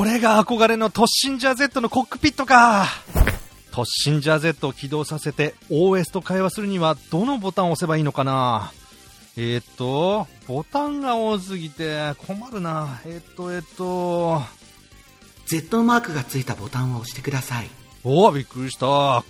[0.00, 2.86] これが憧れのトッシンジャー Z のコックピットか。
[3.70, 8.72] トッシンジャー Z を起動させて OS と会話するにはどのボタンを押せばいいのかな
[9.36, 13.02] えー、っと、ボタンが多すぎて困るな。
[13.04, 14.40] えー、っと、えー、っと、
[15.44, 17.68] Z マークがついたボタンを押してください。
[18.02, 18.86] おお、びっくりした。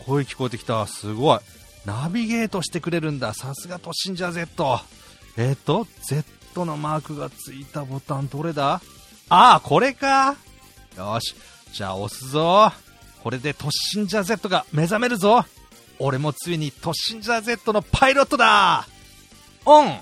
[0.06, 0.86] 声聞こえてきた。
[0.86, 1.40] すごい。
[1.84, 3.34] ナビゲートしてくれるんだ。
[3.34, 4.80] さすがトッシンジャー Z。
[5.36, 8.80] えー、っと、Z のマークがついたボタンどれだ？
[9.30, 10.36] ああ、これか。
[10.96, 11.34] よし。
[11.72, 12.72] じゃあ押すぞ。
[13.22, 15.44] これでトッシンジャー Z が目覚めるぞ。
[15.98, 18.86] 俺もついにトッシンジャー Z のパイロットだ
[19.66, 20.00] オン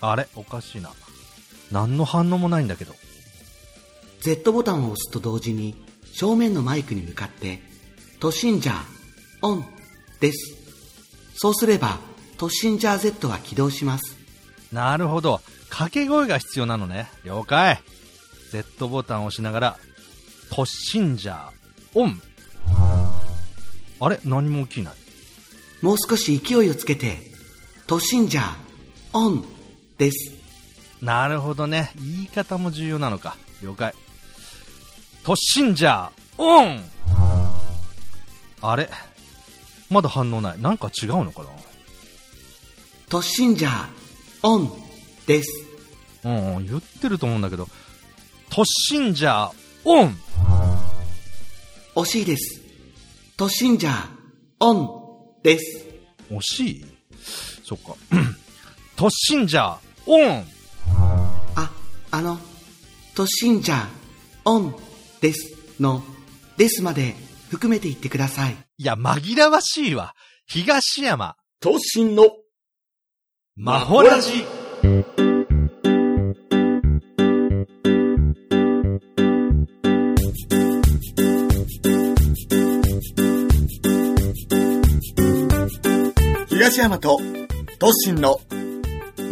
[0.00, 0.26] あれ？
[0.34, 0.90] おかしいな。
[1.70, 2.94] 何の反応もないんだけど。
[4.20, 5.76] Z ボタンを押すと同時に
[6.12, 7.60] 正面のマイクに向かって
[8.18, 8.76] トシンジャー
[9.42, 9.64] オン
[10.20, 10.56] です。
[11.36, 11.98] そうすれば
[12.38, 14.16] トシンジャー Z は起動します。
[14.72, 15.40] なるほど。
[15.68, 17.08] 掛け声が必要なのね。
[17.24, 17.80] 了解。
[18.62, 19.78] Z ボタンを押しながら、
[20.50, 21.50] トッシンジャー、
[21.94, 22.22] オン。
[24.00, 24.18] あれ？
[24.24, 24.94] 何も起きない。
[25.82, 27.18] もう少し勢いをつけて
[27.86, 28.54] トシンジャー
[29.12, 29.44] オン
[29.98, 30.32] です。
[31.02, 31.92] なるほどね。
[31.96, 33.36] 言い方も重要なのか。
[33.62, 33.94] 了解。
[35.22, 36.82] トッシンジャー、オン
[38.62, 38.88] あれ？
[39.90, 40.60] まだ反応ない。
[40.60, 41.42] なんか違うのか
[43.08, 43.86] トシンジャー
[44.42, 44.72] オン
[45.26, 45.66] です。
[46.22, 47.68] なうん、うん、言ってると思うんだけど。
[48.50, 49.52] トッシンジャー、
[49.84, 50.16] オン
[51.94, 52.62] 惜しいです。
[53.36, 53.94] トシンジャー
[54.60, 55.84] オンです。
[56.30, 56.84] 惜しい？
[57.64, 57.94] そっか。
[58.96, 60.44] トッシンジャー、オン
[61.54, 61.70] あ、
[62.10, 62.38] あの、
[63.14, 63.86] トシンジャー
[64.44, 64.74] オン
[65.20, 66.02] ですの
[66.56, 67.14] ですまで
[67.50, 68.56] 含めて言ってください。
[68.78, 70.14] いや、紛らわしいわ。
[70.46, 72.30] 東山、都心の
[73.56, 74.44] マホラジ。
[86.66, 87.20] 東山と
[87.78, 88.40] 都心の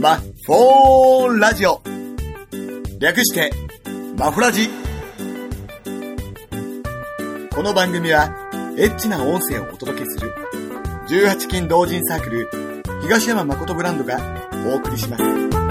[0.01, 1.83] マッフォーラジオ。
[3.01, 3.51] 略して
[4.17, 4.69] マフラジ。
[7.53, 8.31] この番組は
[8.79, 10.33] エッチな音声をお届けする
[11.09, 12.49] 18金同人サークル
[13.03, 14.21] 東山誠ブランドが
[14.69, 15.64] お送りします。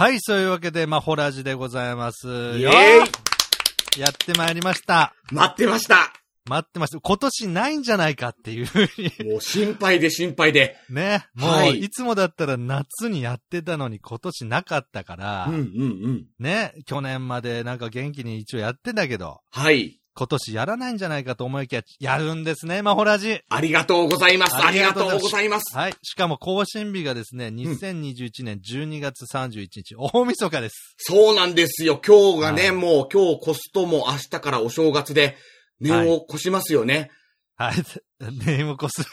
[0.00, 2.26] はい、そういうわけで、マホラジでございます。
[2.26, 5.12] よーやってまいりました。
[5.30, 6.14] 待ってました
[6.48, 7.00] 待ってました。
[7.02, 9.30] 今年ないんじゃないかっていうふうに。
[9.30, 10.78] もう心配で心配で。
[10.88, 11.26] ね。
[11.34, 15.64] もう、はいいつもだったら夏にやってたのに今年なかったから、うんうんう
[16.12, 16.26] ん。
[16.38, 16.72] ね。
[16.86, 19.99] 去年までなんか元気に一応やってんだけど、はい。
[20.20, 23.40] 今年やらないんじゃないかと思いきや、やるんですね、マホラジ。
[23.48, 24.56] ありがとうございます。
[24.56, 25.74] あありがとうごございます。
[25.74, 25.94] はい。
[26.02, 30.94] しかも更新日がですね、2021年12月31日、大晦日です。
[30.98, 31.98] そうなんですよ。
[32.06, 35.38] 今日がね、はいもう今日越すともう明日からお正月で、
[35.80, 37.10] 年を越しますよね。
[37.56, 37.74] はい。
[38.46, 39.04] ネーム越すっ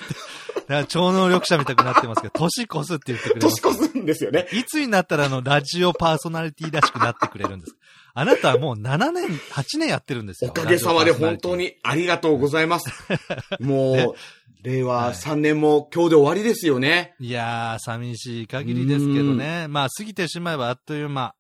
[0.68, 0.86] て。
[0.90, 3.62] 超能力者みたくなってますけど、年越すって言ってくれます。
[3.62, 4.48] 年越すんですよね。
[4.52, 7.76] いつになったらあの、ラジオパーソナリティらしくなってくれるんです
[8.14, 10.52] あなたはもう7年、8年やってるんですよ。
[10.52, 11.66] おかげさまで本当に。
[11.66, 12.92] にありがとうございます。
[13.60, 14.10] もう、ね
[14.64, 17.16] 令和はい3年も今日で終わりですよね。
[17.20, 19.68] いやー、寂しい限りですけどね。
[19.70, 21.36] まあ、過ぎてしまえばあっという間。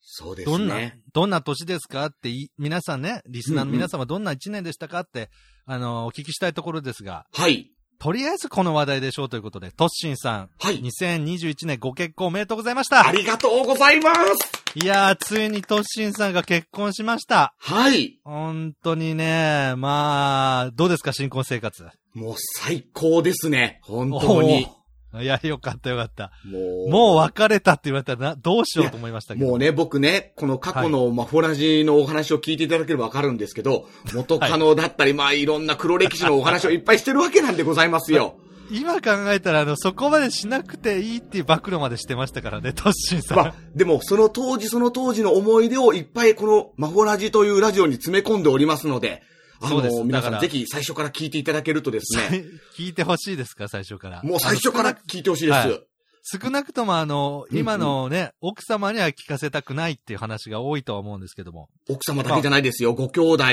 [0.00, 5.30] そうですどんなね。、どんな年ですかってい、皆さんね、リスナーの皆様どんな1年でしたかって、
[5.72, 7.70] あの、お聞きしたいところですが、はい。
[8.00, 10.82] とりあえずこの話題でしょうということで、トッシンさん、はい。
[10.82, 14.50] 2021年ご結婚おめでとうございましたありがとうございます。
[14.74, 17.54] いやー、ついにトッシンさんが結婚しました。
[17.56, 18.18] はい。
[18.24, 21.86] 本当にね、まあ、どうですか、新婚生活。
[22.14, 23.78] もう最高ですね。
[23.84, 24.66] 本当に。
[25.20, 26.30] いや、よかったよかった。
[26.44, 29.46] もう、もう別れたって言われたらな、どうしようと思いましたけど。
[29.46, 38.36] もうね、僕ね、この過去の、まあ、フォラジのお話を聞いていただければわかるんですけど、元カノだったり、まあ、いろんな黒歴史のお話をいっぱいしてるわけなんでございますよ。
[38.72, 43.36] 今考えたら、あの、そこまでしなくていいっていう暴露までしてましたからね、トッシンさん。
[43.36, 49.29] まあ、でも、その当時その当時の思い出をいっぱいこのマホラジというラジオに詰め込んでおりますので、あ
[49.60, 52.44] そうですの、皆さだからんぜひ最初から聞いていただけるとですね、
[52.76, 54.22] 聞いてほしいですか、最初から。
[54.22, 55.52] もう最初から聞いてほしいです。
[55.52, 55.90] はい
[56.22, 61.68] 少なくともあの、うんうん今のね、奥様には聞かせたくないっていう話が多いとは思うんですけども。
[61.88, 62.94] 奥様だけじゃないですよ。
[62.94, 63.44] ご兄弟、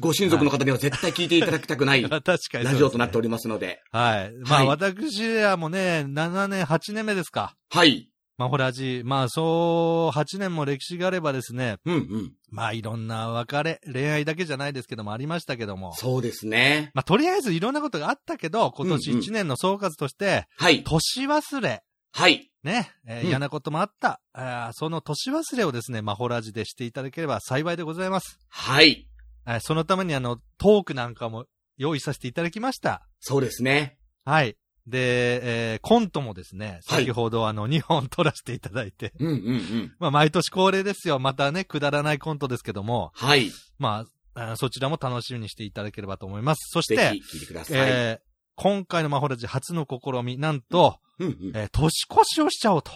[0.00, 3.82] ご親族の方には絶対聞いていただきたくない 確かにラジオとなっておりますので。
[3.90, 4.32] はい。
[4.48, 7.56] まあ、はい私らもね、7年、8年目ですか。
[7.70, 8.08] はい。
[8.36, 12.32] まあ、ホラジ、まあ、そう、8年も歴史があればですね、うんうん。
[12.50, 15.94] まあ、いろんな別れ、恋愛だけじゃないですけども、ありましたけども。
[15.94, 16.90] そうですね。
[16.94, 20.82] まあ、とりあえずいろんなことがあったけど、今年うんうん1年の総括として、はい。
[20.82, 22.50] 年忘れ、はい。
[22.64, 28.38] ね、えーうん嫌なこともあった、あーその年忘れをですね、まあ、ホラジでしていただければ幸いでございます。
[28.48, 29.06] はい。
[29.44, 31.44] はい、そのためにあの、トークなんかも
[31.76, 33.06] 用意させていただきました。
[33.20, 33.98] そうですね。
[34.24, 34.56] はい。
[34.86, 39.94] で、えーコントもですね、はい先ほどあの、2本撮らせていただいて、うんうんうん。
[39.98, 41.18] まあ、毎年恒例ですよ。
[41.18, 43.50] またね、くだらないコントですけども、はい。
[43.78, 46.68] まあ、あーそちらも楽しみにしていただければと思います。
[46.70, 47.76] そしぜて、ひ聞いてください。
[47.78, 51.52] えー今回のマホラジ初の試み、なんと、うんうん。
[51.56, 52.92] えー年越しをしちゃおうと。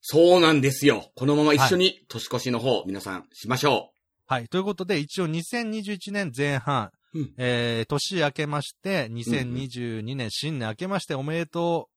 [0.00, 1.10] そうなんですよ。
[1.14, 3.90] このまま一緒に年越しの方、皆さんしましょ
[4.26, 4.48] はい。
[4.48, 11.94] ということで、一応2021年前半、うんえー年明けまして、2022年新年明けましておめでとう、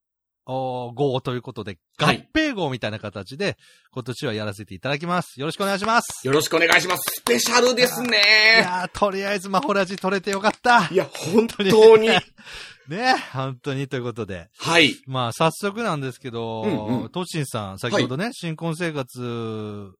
[0.49, 3.57] おー号ということで、合はい併号みたいな形で、
[3.91, 5.39] 今年はやらせていただきます。
[5.39, 6.21] よろしくお願いします。
[6.23, 6.27] う。
[6.27, 7.15] よろしくお願いします。
[7.15, 8.17] スペシャルですいね。
[8.61, 10.95] やー、とりあえずマホラジ取れてよかったい。
[10.95, 11.71] や、本当に。
[12.87, 14.47] ね、本当にということで。
[14.59, 14.95] はい。
[15.05, 19.91] まあ、早速なんですけど、うんうんトッチンさん、先ほどね、新婚生活、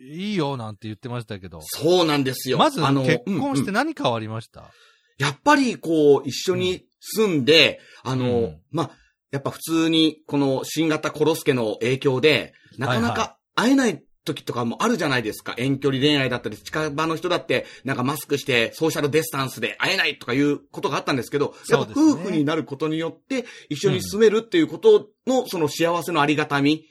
[0.00, 2.58] いいよなんて言ってましたけど、そうなんですよ。
[2.58, 3.74] まずあの結婚してうんうん。
[3.74, 4.70] 何変わりました、
[5.18, 8.60] やっぱり、こう、一緒に住んで、あの、うん。
[8.70, 8.90] まあ、
[9.30, 15.54] やっぱ普通に、この新型コロスケの影響で、なかなはいはか会えない時とかもあるじゃないですか。
[15.56, 26.84] 遠距離恋愛だったり、近場の人だって、なんかマスクして、ソーシャルディスタンスで会えないとかいうことがあったんですけど、やっぱ夫婦になることによって、一緒に住めるっていうことの、その幸せのありがたみ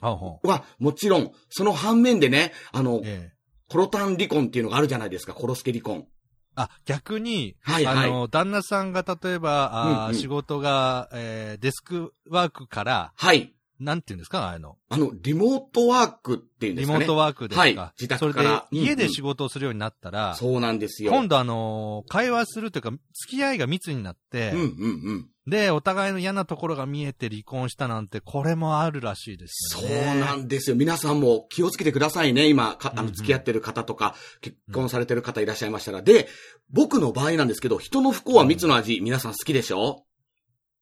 [0.00, 3.34] は、もちろん、その反面でね、あの、ええ
[3.66, 6.06] コロタン離婚っていうのがあるじゃないですか、コロスケ離婚。
[6.54, 13.52] あ、逆に、はいはいあの、旦那さんが例えば、あーうんうん仕事が、えーデスクワークから、はい。
[13.80, 14.76] なんていうんですかあの。
[14.88, 17.00] あの、リモートワークっていうんですかね。
[17.00, 21.10] リモートワークですか、はい自宅からそれで、家でうんうん仕事をするようになったら、そうなんですよ。
[21.10, 24.66] 今度あのー会話するというか、付き合いが密になって、うんうんう
[25.14, 25.28] ん。
[25.46, 30.18] で、お互いの嫌なところが見えて離婚したなんて、これもあるらしいですそう。
[30.18, 30.76] なんですよ。
[30.76, 32.48] 皆さんも気をつけてくださいね。
[32.48, 36.00] 今、かあの、付き合ってる方とか、結婚されてる方いらっしゃいましたら。
[36.00, 36.28] で、
[36.70, 40.04] 僕の場合なんですけど、人の不幸は蜜の味、皆さん好きでしょ？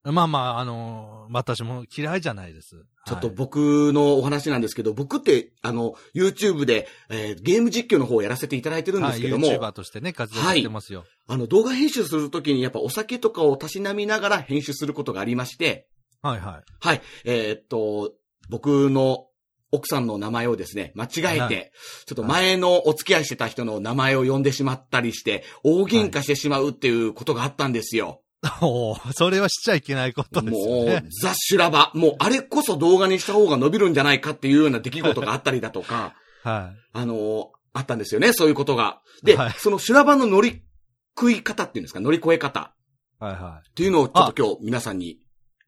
[0.05, 2.85] まあまあ、あのー私も嫌いじゃないです。
[3.07, 11.05] ちょっとはい僕のお話なんですけど、僕って、あの、YouTube で、えーゲーム実況の方をやらせていただいてるんですけども、はい、YouTuber としてね、活動してますよ。
[11.29, 15.89] あの、動画編集するときにやっぱお酒とかをたしなみながら編集することがありまして、
[16.21, 17.03] はい、はい、はい。
[17.25, 18.13] えーっと、
[18.51, 19.27] 僕の
[19.71, 21.71] 奥さんの名前をですね、間違えて、はい
[22.05, 28.22] ちょっと前のお付き合いしてた人の名前を呼んでしまったりして、大喧嘩してしまうっていうことがあったんですよ。
[28.61, 31.93] おーそれはしちゃいけないことですもうよね。、ザ・シュラバ。
[31.95, 39.01] もう、あれこそ動画にした方が伸びるんじゃないかっていうような出来事があったりだとか、はあのーあったんですよね、そういうことが。
[39.23, 40.63] で、はいそのシュラバの乗り
[41.19, 42.75] 食い方っていうんですか、乗り越え方
[43.21, 43.25] い。
[43.25, 43.69] はい、はい。
[43.69, 45.19] っていうのをちょっと今日皆さんに。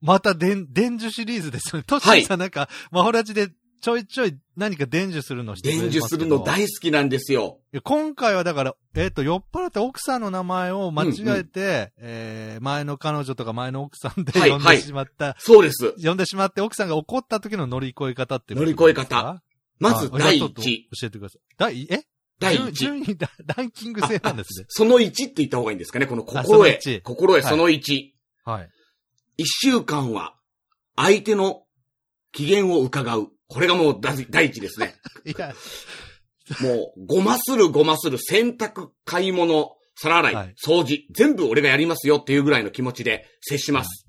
[0.02, 1.84] また、でん、伝授シリーズですよね。
[1.86, 3.48] トッシーさんなんか、マホラジで
[3.84, 7.58] ちょいちょい何か伝授するのして伝授するの大好きなんですよ。
[7.82, 11.10] 今回はだから、えっ、と、酔っ払って奥さんの名前を間違
[11.40, 15.92] えて、えー、前の彼女とか前の奥さんではい呼んでしまった、そうです。
[16.02, 19.42] 呼んでしまって奥さんが怒った時の乗り越え方って乗り越え方
[19.78, 20.88] まずあ第一。
[20.98, 21.40] 教えてください。
[21.58, 21.86] 第、え？
[21.86, 22.06] 順
[22.40, 22.72] 第一。
[22.72, 24.64] 順位ラ、ランキング制なんですね。
[24.68, 27.02] その1って言った方がいいんですかね、この心得。
[27.02, 28.12] 心得、はいその1。
[28.46, 28.68] はい。
[29.36, 30.36] 一週間は、
[30.96, 31.64] 相手の
[32.32, 33.28] 機嫌を伺う。
[33.54, 34.96] これがもう第第一ですね。
[35.24, 35.54] いや、
[36.60, 44.06] もう、ごまするごまする、洗濯、買い物、皿洗い、はい掃除、全部俺がやりますよっていうぐらいの気持ちで接します。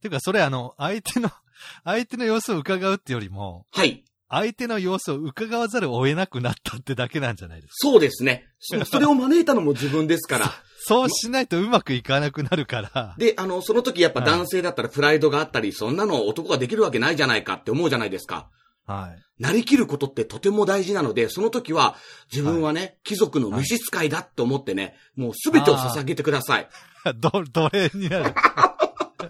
[0.00, 1.32] ていうか、それあの、相手の、
[1.82, 4.04] 相手の様子を伺うってよりも、はい。
[4.28, 7.74] 相手の様子を伺わざるを得なくなったってだけなんじゃないですか。
[7.78, 8.46] そうですね。
[8.60, 10.52] そ それを招いたのも自分ですから。
[10.78, 13.16] そうしないとうまくいかなくなるから。
[13.18, 18.50] で、あの、その時やっぱ男性だったらプライドがあったり、そんなの男ができるわけないじゃないかって思うじゃないですか。
[18.86, 19.42] はい。
[19.42, 21.96] なりきることってとても大事なので、その時は
[22.32, 26.68] 自分はね、貴族の召使いだって思ってね、もうすべてを捧げてください。
[27.20, 28.34] ど、奴隷になる。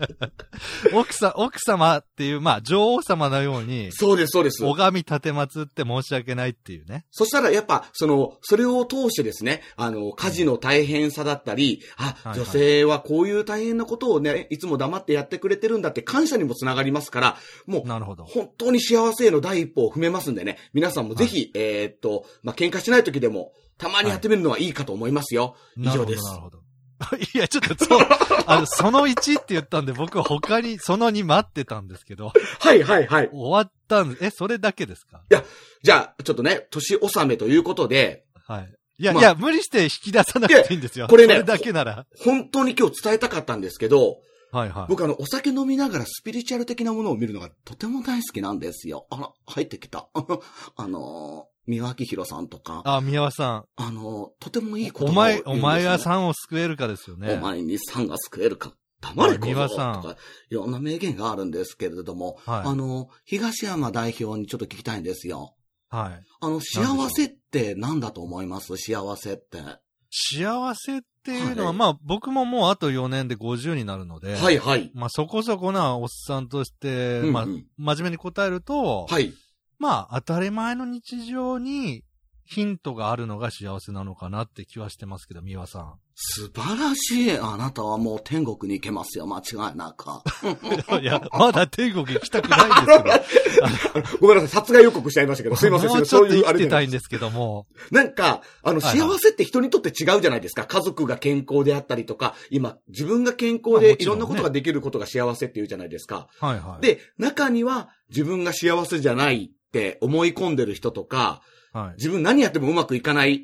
[0.92, 4.64] 奥さん、奥様っていう、まあ、女王様のように、そうです、そうです。
[4.64, 7.06] 拝み立てまつって申し訳ないっていうね。
[7.10, 18.24] そしたらやっぱ、その、それを通してですね、あの、家事の大変さだったり、あ、はい女性はこういう大変なことをね、いつも黙ってやってくれてるんだって感謝にもつながりますから、もう、なるほど。
[18.24, 25.56] 本当に幸せへの第一歩を踏めますんでね、皆さんもぜひ、えーっと、まあ、喧嘩しない時でも、たまにやってみるのはいいかと思いますよ。
[25.76, 26.40] 以なるほど、上ですなる。
[26.40, 26.65] ほど。
[27.34, 28.06] いや、ちょっと、そう、
[28.46, 33.28] あの、その1って言ったんで、僕は他に、その2待ってたんですけど、はいはいはい。
[33.32, 34.24] 終わったんです。
[34.24, 35.22] え、それだけですか？
[35.82, 38.74] じゃあ、ちょっとね、年納めということで、はい。
[38.98, 41.06] いや、まあいや、無理して引き出さなくていいんですよ。
[41.08, 42.06] これねそれだけなら。
[42.24, 44.18] 本当に今日伝えたかったんですけど、
[44.52, 44.86] はいはい。
[44.88, 49.06] 僕あの、お酒飲みながらスピリチュアル的なものを見るのがとても大好きなんですよ。
[49.10, 50.08] あら、入ってきた。
[50.76, 54.92] あのー、三輪明宏さんとか、あ、宮輪さあのー、とてもいいん。
[54.92, 57.34] 言葉をお前、お前がさんを救えるかですよね。
[57.34, 58.72] お前にさんが救えるか。
[59.00, 60.16] 黙れ、はい三輪さんとか、
[60.50, 65.54] いろんな名言があるんですけれども、はいあの、東山代表にちょっと聞きたいんですよ。
[65.88, 66.24] はい。
[66.40, 68.76] あの、幸せって何だと思います？
[68.76, 69.58] 幸せって。
[70.10, 74.90] 幸せっていうのは、はいまあ、僕ももうあと4年で50になるので、はいはい。
[74.94, 79.32] まあ、そこそこなおっさんとして、まあ、うんうん真面目に答えると、はい。
[79.78, 82.04] まあ、当たり前の日常に
[82.46, 85.94] ヒントがあるのが幸せなのかなって気はしてますけど、三輪さん。
[86.14, 87.38] 素晴らしい。
[87.38, 89.26] あなたはもう天国に行けますよ。
[89.26, 90.06] 間違いなく。
[91.02, 94.18] いや、まだ天国行きたくないんですけど。
[94.20, 94.48] ごめんなさい。
[94.60, 95.88] 殺害予告しちゃいましたけど、すいません。
[95.92, 97.66] もうちょっと生きてたいんですけども。
[97.90, 100.64] なんか、あの、幸せって人にとって違うじゃないですか。
[100.64, 106.28] 家族が健康であったりとか、今、自分が健康あでいろんなことができることが幸せっていうじゃないですか。
[106.40, 111.42] はいはい。、で、中には自分が幸せじゃないって思い込んでる人とか、
[111.72, 111.94] はい。
[111.96, 113.38] 自分何やってもうまくいかないっ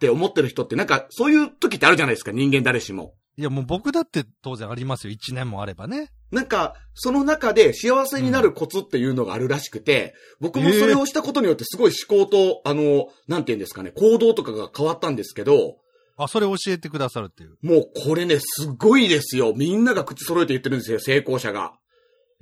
[0.00, 3.14] て思ってる人って、なんか、そういう時ってあるじゃないですか、人間誰しも。
[3.36, 5.14] いや、もう僕だって当然ありますよ。
[5.14, 6.10] 1年もあればね。
[6.32, 15.76] なんか、その中で幸せになるコツっていうのがあるらしくて、僕もそれをしたことによってすごい思考と、あの、なんて言うんですかね、行動とかが変わったんですけど、
[16.16, 17.56] あ、それ教えてくださるっていう。
[17.62, 19.54] もうこれね、すごいですよ。
[19.56, 21.72] みんなが口揃えて言ってるんですよ、成功者が。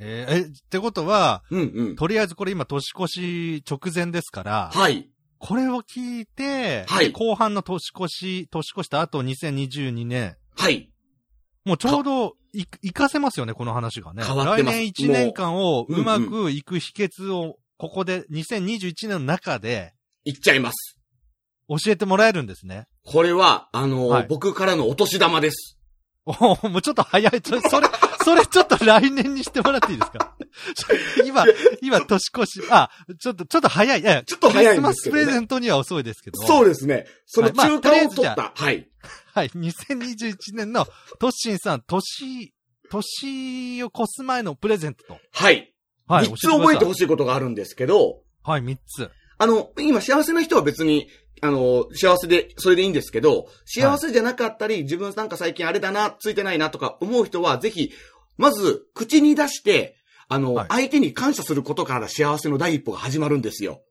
[0.00, 1.96] えーえ、ってことは、うんうん。
[1.96, 5.08] とりあえずこれ今年越し直前ですから、はい。
[5.38, 10.90] これを聞いて、はいで後半の年越し、年越した後2022年、はい。
[11.64, 14.24] もうちょうどい、活かせますよね、この話がね。
[14.24, 20.98] 変わってます来年1年間をもううまくいく秘訣を、ここで2021年の中で言っちゃいます。
[21.68, 22.86] 教えてもらえるんですね。
[23.04, 25.78] これは、あの、はい僕からのお年玉です。
[26.24, 27.40] おーもうちょっと早い。
[27.44, 27.60] それ、
[28.28, 30.34] それちょっと来年にしてもらっていいですか？
[31.24, 31.44] 今、
[31.80, 34.00] 今年越し、あ、ちょっと、ちょっと早い。
[34.00, 36.40] いやちょっと早いねクリスマスプレゼントには遅いですけど。
[36.46, 37.06] そうですね。
[37.26, 38.52] そのはいまあ中間を取った。
[38.54, 38.88] はい。
[39.34, 39.48] はい。
[39.50, 40.86] 2021年の
[41.18, 42.52] トッシンさん、年、
[42.90, 45.18] 年を越す前のプレゼントと。
[45.32, 45.72] はい。
[46.06, 46.26] はい。
[46.26, 47.06] 三つ覚えてほしい。
[47.06, 49.10] ことがあるんですけど、はい、三つ。
[49.38, 51.08] あの、今幸せな人は別に、
[51.40, 57.92] あの、幸せで、それでいいんですけど、幸せじゃなかったり、自分なんか最近あれだな、ついてないなとか思う人は、ぜひ、
[58.38, 59.96] まず、口に出して、
[60.28, 63.82] あの、はい相手に感謝することから幸せの第一歩が始まるんですよ。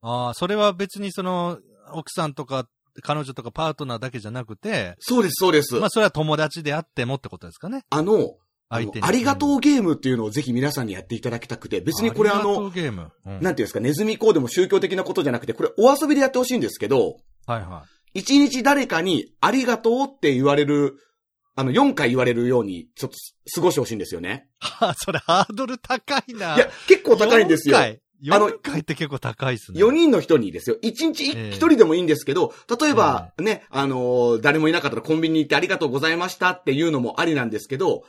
[0.00, 1.58] ああ、それは別にその、
[1.92, 2.66] 奥さんとか、
[3.02, 5.74] 彼女とかパートナーだけじゃなくて、そうです、そうです。
[5.76, 7.84] まあそれは友達であってもってことですかね。
[7.90, 8.34] あの、
[8.70, 13.10] あありがとうゲームっていうのをぜひ皆さんにやっていただきたくて、別にこれあの、うゲーム。
[13.24, 17.16] うんなんていうんですか、ネズミ講でも宗教的なことじゃなくて、これお遊びでやってほしいんですけど、
[17.46, 18.20] はいはい。
[18.20, 20.96] 一日誰かにありがとうって言われる、
[21.58, 23.16] あの、4回言われるように、ちょっと
[23.52, 24.48] 過ごしてほしいんですよね。
[24.60, 26.54] はあ、それハードル高いな。
[26.54, 27.76] いや、結構高いんですよ。
[27.76, 28.00] 4回？
[28.30, 29.80] あの4回って結構高いですね。
[29.80, 30.76] 4人の人にですよ。
[30.82, 38.04] 1日ええ1人でもいいんですけど、例えばね、あのー誰もいなかったらコンビニに行ってありがとうございましたっていうのもありなんですけど、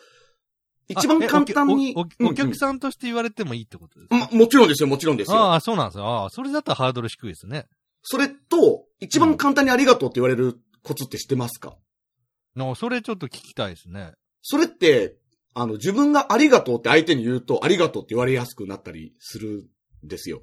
[0.87, 1.95] 一番簡単に。
[1.95, 5.37] お客んさんとして言われてもいいってことですか、うんもちろんですよ、もちろんですよ。
[5.37, 6.05] ああ、そうなんですよ。
[6.07, 7.65] ああ、それだったらハードル低いですね。
[8.03, 11.75] それと、一番簡単にありがとうって言われるコツって知ってますか？
[12.55, 14.13] のそれちょっと聞きたいですね。
[14.41, 15.15] それって、
[15.53, 19.67] あの、自分がありがとうって相手に言うと、ありがとうって言われやすくなったりする
[20.05, 20.41] んですよ。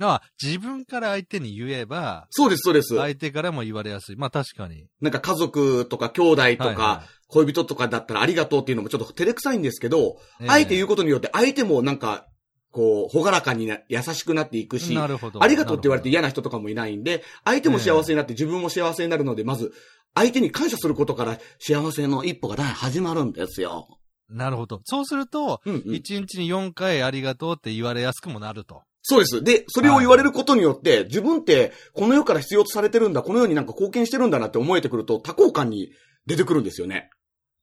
[0.00, 2.96] ああ、自分から相手に言えば、そうです、そうです。
[2.96, 4.16] 相手からも言われやすい。
[4.16, 4.86] まあ確かに。
[5.00, 12.26] なんか家族とか兄弟とはいかは恋人とかだったらありがとうっていうのもちょっと照れくさいんですけど、いあえて言うことによって相手もなんか、
[12.70, 15.42] こう、ほがらかにな、優しくなっていくし、なるほど。
[15.42, 19.72] ありがとうって言われて嫌な人とかもいないんで、相手も幸せになって自分も幸せになるので、まず、
[20.18, 23.86] 相手に感謝することから幸せの一歩がだ始まるんですよ。
[24.28, 24.80] なるほど。
[24.84, 25.94] そうすると、うんうん。
[25.94, 28.82] 一日に4回ありがとうって言われやすくもなると。
[29.02, 29.44] そうです。
[29.44, 35.92] で、それを言われることによって、自分ってこの世から必要とされてるんだ、この世になんか貢献してるんだなって思えてくると、多幸感に
[36.26, 37.10] 出てくるんですよね。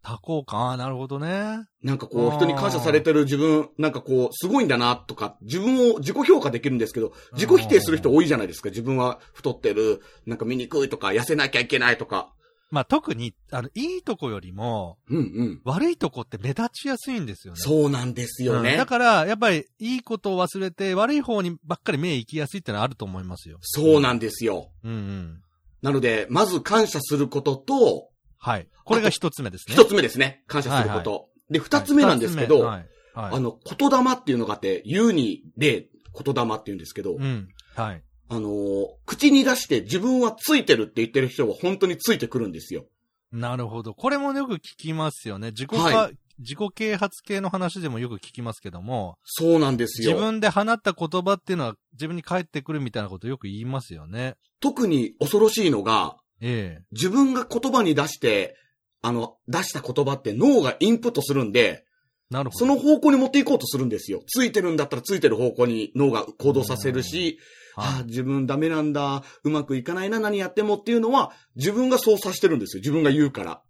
[0.05, 1.57] 多幸感、ああ、なるほどね。
[1.83, 8.69] なんかこう、人に感謝されてる自分、なんかこう、すごいんだなとか、自分を自己評価できるんですけど、自己否定する人多いじゃないですか。
[8.69, 12.34] 自分は太ってる、なんか醜いとか、痩せなきゃいけないとか。
[12.71, 15.61] まあ特に、あの、いいとこよりも、うんうん。
[15.65, 17.59] 悪いとこって目立ちやすいんですよね。
[17.59, 18.71] そうなんですよね。
[18.71, 23.59] うんだから、やっぱり、いいことを忘れて、悪い方にばっかり目行きやすいってのはあると思いますよ。
[23.61, 24.71] そうなんですよ。
[24.83, 25.41] うんうん。
[25.81, 28.67] なので、まず感謝することと、はい。
[28.83, 29.75] これが一つ目ですね。
[29.75, 30.43] 一つ目ですね。
[30.47, 31.29] 感謝すること。
[31.49, 32.85] で、二つ目なんですけど、はいはいはい
[33.33, 37.47] あの、言霊っていうのがあって、言うにで言霊って言うんですけど、うん。
[37.75, 38.03] はい。
[38.29, 42.85] あのー口に出して自分はついてるって言ってる人は本当についてくるんですよ。
[43.31, 43.93] なるほど。
[43.93, 45.49] これもよく聞きますよね。
[45.49, 50.11] 自己化、は自己啓発系の話でもよく聞きますけども、そうなんですよ。
[50.11, 54.35] 自分で放った言葉っていうのは自分に返ってくるみたいなことよく言いますよね。
[54.59, 56.83] 特に恐ろしいのが、ええ。
[56.91, 58.57] 自分が言葉に出して、
[59.01, 61.85] あの、出した言葉って脳がインプットするんで、
[62.29, 62.59] なるほど。
[62.59, 64.23] その方向に持っていこうとするんですよ。
[64.27, 72.81] ついてるんだったらついてる方向に脳が行動させるし、ああ、自分ダメなんだ、うまくいかないな、何やってもっていうのは、自分がそうさしてるんですよ。
[72.81, 73.61] 自分が言うから。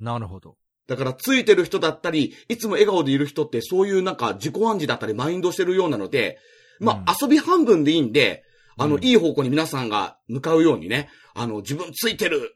[0.00, 0.56] なるほど。
[0.86, 6.38] だから、ついてる人だったり、いつも笑顔でいる人って、そういうなんか自己暗示だったり、マインドしてるようなので、
[6.80, 8.44] まあ、遊び半分でいいんで、
[8.76, 12.54] あの、うんいい方向に皆さんが向かうようにね、あの、自分ついてる、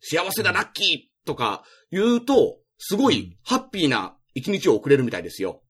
[0.00, 5.62] 幸せだ、ラッキーとか言うと、すごうんいハッピーな一日を送れるみたいですよ。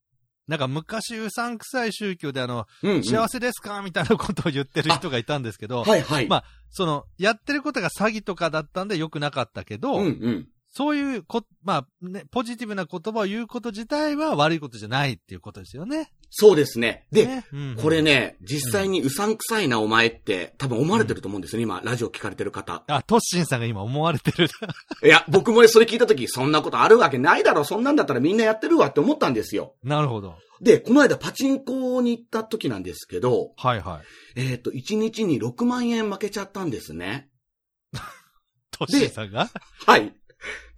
[0.51, 3.05] なんか昔うさんくさい宗教であの、うん、うん。
[3.05, 6.27] 幸せですかみたいなことを言ってる人がいたんですけど、はいはい。
[6.27, 10.49] まあその、やってることが詐欺とかだったんで良くなかったけど、うんうん。
[10.73, 16.11] そういうこ、まあね、ポジティブな言葉を言うこと自体は悪いことじゃないっていうことですよね。
[16.31, 17.07] そうですね。
[17.11, 22.85] で、ねうんこれね、実際にうさんくさいなお前って多分思われてると思うんですよね、今、ラジオ聞かれてる方。
[22.87, 24.47] あ、トッシンさんが今思われてる。
[25.05, 29.75] いや、僕もね、それ聞いたとき、そんなことあるわけないだろ、そんなんだったらみんなやってるわって思ったんですよ。
[29.83, 30.37] なるほど。
[30.61, 34.03] で、この間パチンコに行った時なんですけど、はいは
[34.37, 34.41] い。
[34.41, 37.31] えっ、と、1日に6万円負けちゃったんですね。
[38.71, 39.51] トッシンさんが？
[39.87, 40.15] はい。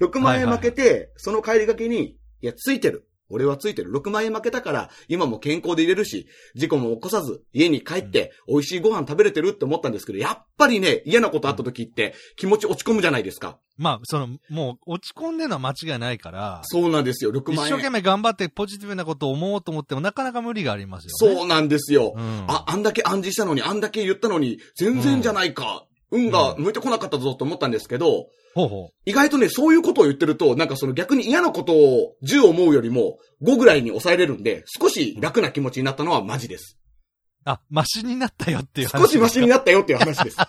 [0.00, 3.08] 6万円はいはい負けて、その帰りがけに、いや、ついてる。
[3.28, 3.90] 俺はついてる。
[3.92, 13.58] 6万円負けたから、今も健康でいれるし、事故も起こさず、家に帰って、美味しいご飯食べれてるって思ったんですけど、やっぱりね、嫌なことあった時って、気持ち落ち込むじゃないですか。
[13.78, 17.72] まあ、その、もう落ち込んでるのは間違いないから、そうなんですよ、6万円。
[17.72, 21.36] 一生懸命頑張ってポジティブなことを思おうと思ってもなかなか無理がありますよね。
[21.36, 22.12] そうなんですよ。
[22.14, 22.44] うん。
[22.48, 25.86] あ、あんだけ暗示したのに、あんだけ言ったのに、全然じゃないか。
[26.12, 28.94] 運が向いてこなかったぞと思ったんですけど、ほうほう。
[29.06, 36.78] 意外とね、そういうことを言ってると、なんかその逆に嫌なことを10思うよりも5ぐらいに抑えれるんで、少し楽な気持ちになったのはマジです。
[37.44, 39.00] あ、マシになったよっていう話。
[39.02, 40.36] 少しマシになったよっていう話です。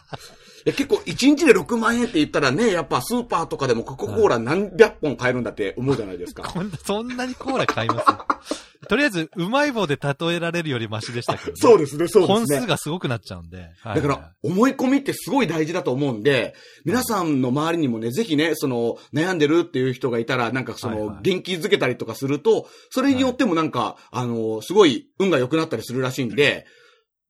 [0.66, 6.54] いや結構1日で6万円って言ったらね、やっぱスーパーとかでもコカ・コーラ何百本買えるんだって思うじゃないですか。
[6.86, 8.02] そんなにコーラ買いま
[8.48, 8.63] す？
[8.88, 11.54] とりあえず、うまい棒で例えられるよりマシでしたけど、ね。
[11.58, 12.36] そうですね、そうですね。
[12.36, 13.70] 本数がすごくなっちゃうんで。
[13.82, 16.54] はいだから、思い込みってすごい大事だと思うんで、
[16.86, 26.66] 皆さんの周りにもね、ぜひね、その、悩んでるっていう人がいたら、なんかその元気づけたりとかすると、それによってもなんか、あの、すごい運が良くなったりするらしいんで、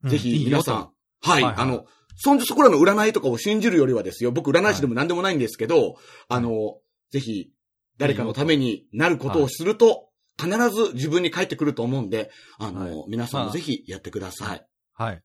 [0.04, 0.10] うん。
[0.10, 0.90] ぜひ皆さん、
[1.22, 1.86] はい、あの、
[2.18, 5.96] そんそこらの占いとかを信じるよりはですよ、僕占い師でも何でもないんですけど、
[6.28, 6.78] あの、
[7.12, 7.50] ぜひ、
[7.98, 14.66] 誰かのためになることをすると、必ず自分に返ってくると思うんで、あの、はい皆さんもまあぜひやってください。
[14.94, 15.22] はい。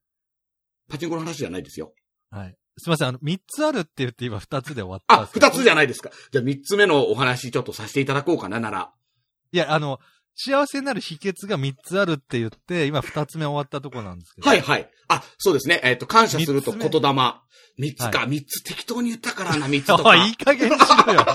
[0.88, 1.92] パチンコの話じゃないですよ。
[2.30, 2.56] はい。
[2.78, 6.10] すいません、あの、三つあるって言って今二つで終わったんあ、二つじゃないですか。
[6.30, 8.92] じゃあ三つ目のお話ちょっとさせていただこうかな、なら。
[9.52, 9.98] いや、あの、
[10.36, 14.48] 幸せになる秘訣が三つあるって言って、今二つ目終わったとこなんですけど。
[14.48, 14.88] はいはい。
[15.08, 15.80] あ、そうですね。
[15.82, 17.00] えっ、と、感謝すると言霊。
[17.76, 18.20] 三つか。
[18.20, 20.14] は三、つ適当に言ったからな、三つとおか。
[20.24, 21.26] い、いい加減にしろよ。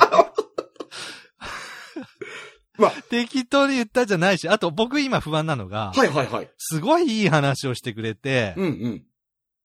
[2.77, 6.49] まあ適当に言ったじゃないし、あと僕今不安なのが、はいはいはい。
[6.57, 9.03] すごいいい話をしてくれてうんうん。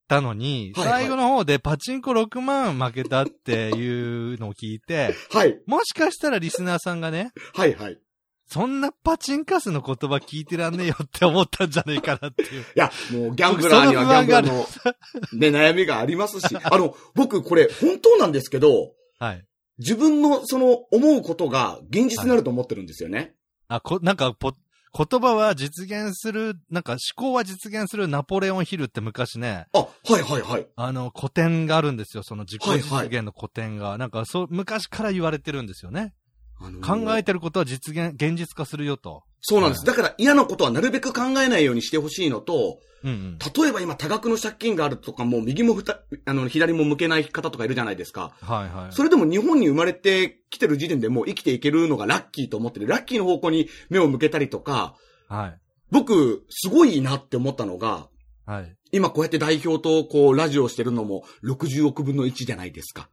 [0.09, 5.61] たのに、はいはい最後の方でパチンコ6万負けたっていうのを聞いて、はい。
[5.67, 7.99] もしかしたらリスナーさんがね、はいはい。
[8.51, 12.63] そんなパチンカスの言葉聞いてらんねえよって思ったんじゃねえかなっていう。
[12.63, 14.67] いや、もうギャンブラーにはギャンブラーの、
[15.35, 19.45] ね、悩みがありますし、あの、僕これ本当なんですけど、 はい。
[19.79, 23.35] 自分のその思うことが現実になると思ってるんですよね。
[23.69, 24.53] あ、こ、なんか、ぽ、
[24.97, 29.89] 言葉は実現する、なんか思考は実現するナポレオンヒルって昔ね、あ、は
[30.19, 30.67] いはいはい。
[30.75, 32.23] あの、古典があるんですよ。
[32.23, 33.99] その自己はい実現の古典が。
[33.99, 36.15] なんか、そう、昔から言われてるんですよね。
[36.61, 39.23] あのー考えてることは実現、現実化するよと。
[39.41, 39.81] そうなんです。
[39.81, 43.39] はだから嫌なことはなるべく考えないようにしてほしいのと、うんうん。
[43.39, 48.33] 例えば今多額の借金があるとかもう右もふた、あの、左も向けない方とかいるじゃないですか。
[48.41, 48.93] はいはい。
[48.93, 52.87] それでも日本に生まれてきてる時点でもう生きていけるのがラッキーと思ってる。
[52.89, 54.95] ラッキーの方向に目を向けたりとか、
[55.29, 55.59] はい。
[55.91, 58.09] 僕、すごいなって思ったのが、
[58.47, 58.75] はい。
[58.91, 63.09] 今こうやって代表とこうラジオをしてるのも60億分の1じゃないですか。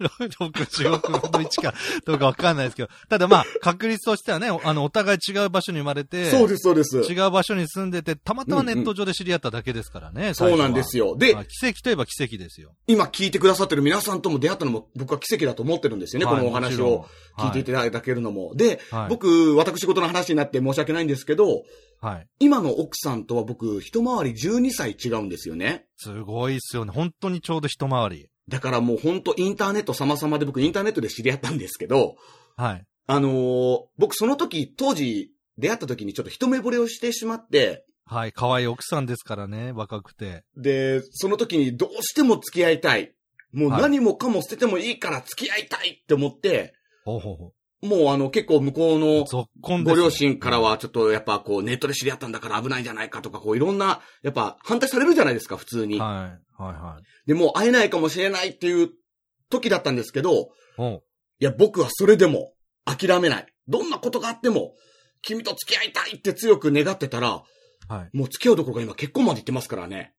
[0.00, 6.98] 60億分の1かどうかわかんないですけど、ただまあ、確率としてはね、あの、お互い違う場所に生まれて、そうです、そうです。
[6.98, 11.16] 違う場所に住んでて、たまたまネット上で知り合っただけですからね、そうなんですよ。
[11.16, 12.74] でまあ、奇跡といえば奇跡ですよ。
[12.86, 17.06] 今聞いてくださってる皆さんとも出会ったのも僕は奇跡だと思ってるんですよね、はいこのお話を
[17.38, 18.54] 聞いていただけるのも。
[18.54, 21.62] で、はい僕、私事の話になって申し訳ないんですけど、
[22.00, 22.26] はい。
[22.38, 25.86] 今の奥さんとは僕、一回り12歳違うんですよね。
[25.96, 26.92] すごいっすよね。
[26.92, 28.28] 本当にちょうど一回り。
[28.48, 32.16] だからもうほんとインターネット様々で僕インターネットで知り合ったんですけど、
[32.56, 32.84] はい。
[33.06, 38.32] あのー僕その時、当時出会った時にちょっと一目惚れをしてしまって、はい。
[38.32, 40.44] 可愛い奥さんですからね、若くて。
[40.56, 43.12] で、その時にどうしても付き合いたい。
[43.52, 48.98] もうはい何もかも捨ててもいいから付き合いたいって思って、ほうほうほもうあの結構向こうう。
[48.98, 49.24] の
[49.84, 56.00] ご両親からはちょっとやっぱこうネットで知り合ったんだから危ないんじゃないかとかこういろんな、やっぱ反対されるじゃないですか、普通に。
[56.00, 56.62] はい。
[56.62, 57.28] はいはい。
[57.28, 58.90] で、もう会えないかもしれないっていう
[59.50, 61.02] 時だったんですけど、おう
[61.40, 62.52] いや、僕はそれでも
[62.84, 63.46] 諦めない。
[63.68, 64.74] どんなことがあっても、
[65.22, 67.42] 君と付き合いたいって強く願ってたら、
[67.88, 68.16] はい。
[68.16, 70.14] もう付き合うどころか今結婚まで行ってますからね。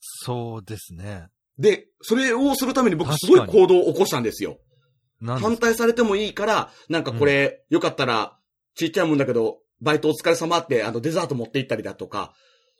[0.00, 1.28] そうですね。
[1.58, 4.58] で、それをするために僕すごい行動を起こしたんですよ。
[5.24, 8.36] 反対されてもいいから、なんかこれ、よかったら、
[8.74, 12.34] ちっちゃいもんだけど、バイトお疲れ様って、あの、デザート持って行ったりだとか、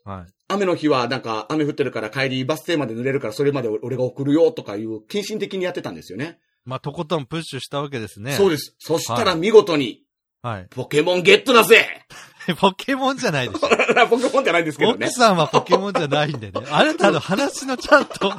[0.05, 0.33] はい。
[0.49, 6.39] 雨の日はなんか雨降ってるから帰りバス停まで濡れるからそれまで俺が送るよとかいう献身的にやってたんですよね。
[6.65, 8.31] まあ、とことんプッシュしたわけですね。
[8.31, 8.75] でそうです。
[8.79, 10.05] そしたら見事に、
[10.43, 10.47] す。
[10.47, 10.67] はい。
[10.71, 12.07] ポケモンゲットだぜ
[12.55, 13.69] ポケモンじゃないでしょ。
[14.09, 15.15] ポケモンじゃないんですけどね奥。
[15.15, 16.63] さんはポケモンじゃないんでね。
[16.71, 18.33] あなたの話のちゃんと、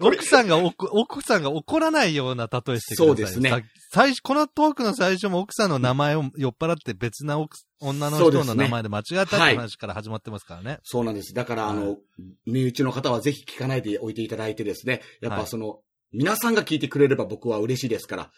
[0.00, 3.06] 奥さんが奥さんが怒らないような例えしてください。
[3.06, 10.78] そうですねさ最初、このトークの最初も奥さんの名前を酔っ払って別な奥女の人の名前で間違ったってはい話から始まってますからね。
[10.82, 11.34] そうなんです。
[11.34, 11.98] だから、あはの、
[12.46, 15.02] 身内の方はぜひ聞かないでおいていただいてですね。
[15.20, 15.80] やっはいぱその、
[16.12, 18.30] 皆さんが聞いてくれれば僕は嬉しいですから。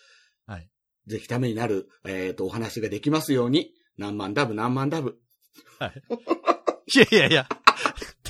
[0.47, 0.69] はい。
[1.07, 5.19] ぜひためになる、えっ、と、お話ができますように、何万ダブ何万ダブ。
[6.95, 7.47] いやいやいや。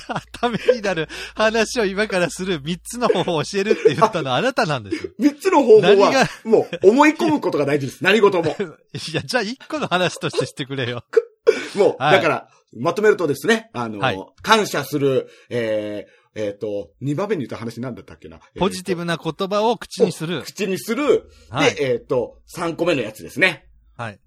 [0.05, 5.11] た、 ためになる話を今からする3つの方法を教えるって言ったのはあなたなんですよ。
[5.17, 8.03] 三つの方法は、もう、思い込むことが大事です。
[8.03, 8.51] 何事も。
[8.51, 11.03] いや、じゃあ1個の話としてしてくれよ。
[11.75, 18.39] もう、はいだから、まとめるとですね、あの、はい感謝する、えー、えっ、と、二番目に言った話なんだったっけな？
[18.59, 20.43] ポジティブブな言葉を口にする。
[20.43, 21.31] 口にする。
[21.49, 23.67] はいで、えっ、と、三個目のやつですね。
[23.97, 24.19] はい。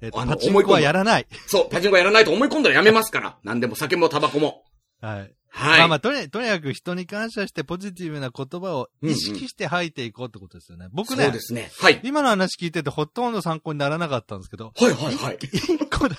[0.00, 1.26] えっ、と、あのパチンコはやらない。
[1.46, 3.38] そう、パチンコやらないと思い込んだらやめますから。
[3.44, 4.64] 何でも酒もタバコも。
[5.02, 5.34] はい。
[5.50, 5.78] はい。
[5.78, 10.88] まあまあ、とにとにかく人に感謝してポジティブな言葉を意識して吐いていこうってことですよね。
[10.92, 11.70] 僕ねそうで、すね。
[11.78, 12.00] はい。
[12.02, 15.38] 今の話聞いててほとんど参考にならなかったんですけど、はいはいはい。
[15.42, 16.16] 一個だ、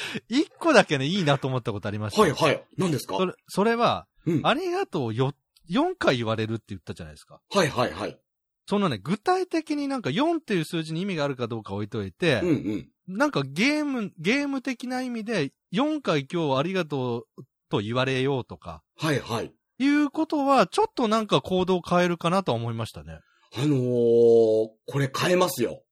[0.28, 2.22] 一個だけね、いいなと思ったことありました。
[2.22, 2.64] はいはい。
[2.76, 3.16] 何ですか？
[3.16, 4.46] それ、それは、うん。
[4.46, 5.32] ありがとうよ、
[5.70, 7.40] 4回言われるって言ったじゃないですか。
[7.50, 8.18] はいはいはい。
[8.66, 13.16] そのね、具体的になんか4っていう数字に意味があるかどうか置いといて、うんうん。
[13.16, 19.52] なんかゲーム、ゲーム的な意味で4回今日はありがとうと言われようとか、はいはい。
[19.78, 23.18] いうことは、ちょっとなんか行動を変えるかなとは思いましたね。
[23.54, 25.82] あのー、これ変えますよ。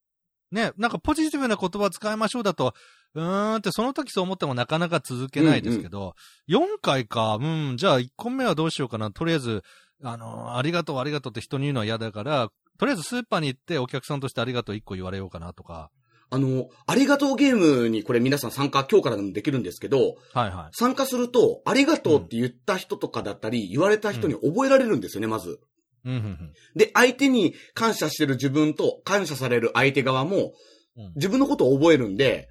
[0.52, 2.74] ね、なんかポジティブな言葉使いましょうだと、
[3.14, 6.14] うーんってその時そう思ってもなかなか続けないですけど、
[6.48, 9.10] 4回か、うん、じゃあ1個目はどうしようかな。
[9.10, 9.62] とりあえず、
[10.02, 15.90] あの、ありがとうありがとうって人に言うのは嫌だから、とりあえずスーパーに行ってお客さんとしてありがとう1個言われようかなとか。
[16.32, 20.76] あの、ありがとうゲームにこれ皆さん参加今日からでもできるんですけど、はいはい。
[20.76, 25.58] 参加すると、ありがとうって言った人とかだったり、言われた人に覚えられるんですよね、まず。
[26.04, 26.52] うん、うん、うん。
[26.76, 30.52] で、相手に感謝してる自分と感謝される相手側も
[30.96, 32.48] うん、自分のことを覚えるんで、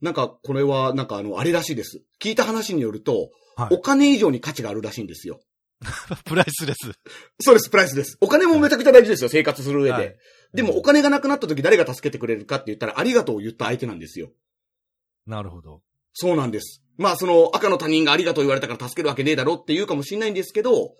[0.00, 2.02] なんか、これは、なんかあの、あれらしいです。
[2.20, 5.38] 聞いた話によると、はいお金以上に価値があるらしいんですよ。
[6.24, 6.92] プライスレス。
[7.40, 8.16] そうです、プライスです。
[8.22, 9.92] お金もめちゃくちゃ大事ですよ、生活する上で。
[9.92, 10.16] はい
[10.52, 14.32] でも、お金がなくなった時誰が助けてくれるかって言ったら、ありがとうを言った相手なんですよ。
[15.26, 15.82] なるほど。
[16.12, 16.82] そうなんです。
[16.96, 20.94] まあ、その、赤の他人がありがとう言われたから助けるわけねえだろって言うかもしれないんですけど、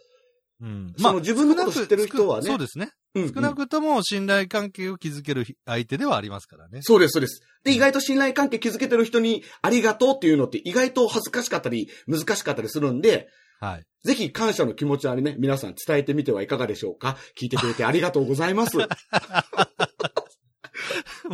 [0.61, 0.95] うん。
[0.99, 2.85] その自分のこと知ってる人はねそうですね。
[2.85, 6.79] うんうん少なくとも信頼関係を築ける相手ではありますからね。
[6.83, 7.41] そうです、そうです。
[7.65, 13.29] で、うん意外と信頼関係築けてる人にありがとうっていうのって意外と恥ずかしかったり、難しかったりするんで、
[13.61, 13.85] はい。
[14.05, 18.79] ぜひ感謝の気持ちはね、皆さん伝えてみてはいかがでしょうか聞いてくれてありがとうございます。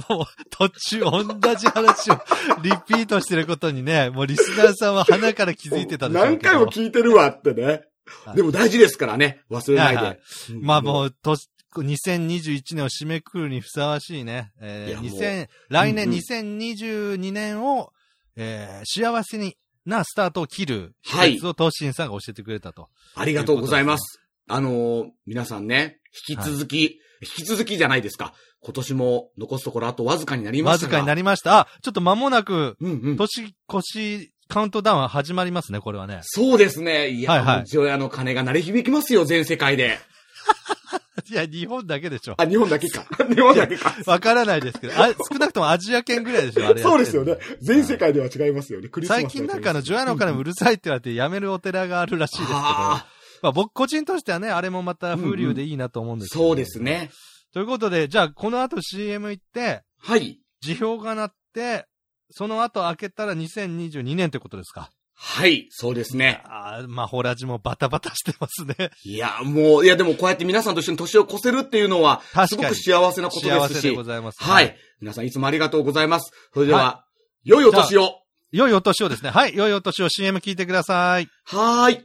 [0.09, 1.23] もう、途中同
[1.55, 2.21] じ話を
[2.63, 6.51] リピートしてることにね、もうリスナーさんは鼻から気づいてたでしょう何けど。
[6.51, 7.73] 回も聞いてるわってねは。
[7.73, 7.89] い
[8.35, 9.97] でも大事ですからね、忘れないで。
[9.97, 10.19] はいはい
[10.51, 11.37] うんまあもう、と、
[11.83, 14.53] 2021年を締めくくるにふさわしいね。
[14.61, 17.93] えー、いやもう2000、来年うんうん2022年を、
[18.37, 22.89] えー、幸せになスタートを切る秘はい訣を東進さんが教えてくれたと。
[23.15, 24.21] ありがとうございます。
[24.49, 28.35] あのー皆さんね、引き続き、引き続きじゃないですか。
[28.61, 30.89] 今年も残すところあとわずかになりましたが。
[30.89, 31.61] わずかになりました。
[31.61, 33.17] あ、ちょっと間もなく、うんうん。
[33.17, 36.21] 年越しカウントダウンは始まりますね、これはね。
[36.23, 37.09] そうですね。
[37.11, 39.99] いや、はいはいもう除夜の鐘が鳴り響きますよ、全世界で。
[41.29, 42.35] いや、日本だけでしょ。
[42.39, 43.05] あ、日本だけか。
[43.29, 43.97] 日本だけか。
[44.07, 47.37] わからないですけど、あ少なくともアジア圏ぐらいでしょ、あれやってるの。
[47.61, 48.89] 全世界では違いますよね。
[48.89, 53.07] クリスマス最近なんかあの、除夜の鐘うるさいって言われてやめるお寺があるらしいですけど、あ
[53.43, 56.81] まあ僕個人としてはね、あれもまた風流でいいなと思うんーですけど、そうです。
[56.81, 57.11] ね。
[57.53, 60.39] ということで、じゃあこの後 CM 行って、はい。
[60.61, 61.87] 辞表が鳴って、
[62.31, 64.91] その後開けたら2022年ということですか？
[65.19, 66.43] はい、そうですね。
[66.45, 68.91] ああ、まあ、ホラジもバタバタしてますね。
[69.03, 74.03] いや、もう、いや、でもこうやって皆さんと一緒に年を越せるっていうのは、すごく幸せなことですし幸せでご。
[74.03, 74.77] ざいます、はい。。
[75.01, 76.31] 皆さんいつもありがとうございます。
[76.53, 77.07] それでは、
[77.45, 78.11] 良いお年を。
[78.53, 79.31] 良いお年をですね。
[79.31, 81.29] はい、良いお年を CM 聞いてください。
[81.45, 82.05] はーい。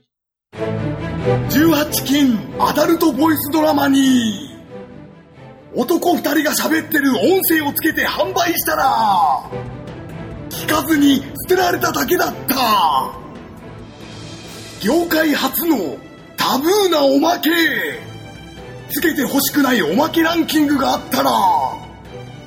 [1.49, 4.49] 18金アダルトボイスドラマに
[5.75, 8.85] 男二人が喋ってる音声をつけて販売したら
[10.51, 13.11] 聞かずに捨てられただけだった。
[14.81, 15.97] 業界初の
[16.35, 17.49] タブーなおまけ。
[18.89, 21.31] つけて欲しくないおまけランキングがあったら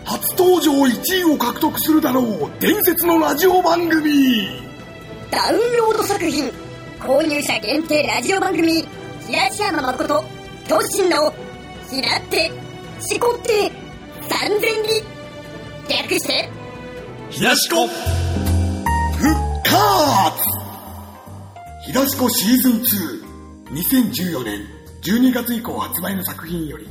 [0.05, 4.49] 初登場1位を獲得するだろう伝説のラジオ番組。
[5.31, 6.53] ダウンロード作品
[7.01, 8.85] 購入者限定ラジオ番組
[9.27, 10.25] 東山誠
[10.65, 11.33] 東進の
[11.91, 12.51] ひなって
[13.01, 13.73] しこって
[14.29, 15.05] 三千里
[15.89, 16.64] 略して
[17.31, 17.95] 東子復
[19.65, 19.75] 活
[21.87, 23.25] 東子シーズン2
[23.73, 24.61] 2014年
[25.03, 26.87] 12月以降発売の作品より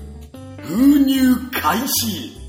[0.62, 2.43] 封入開始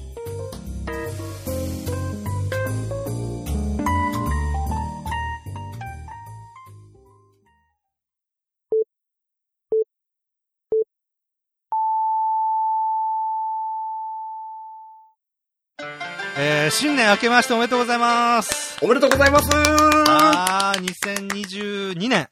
[16.65, 18.79] えー、新年明けましておめでとうございます。
[18.81, 19.51] おめでとうございます。
[19.51, 22.31] はあー、2022年。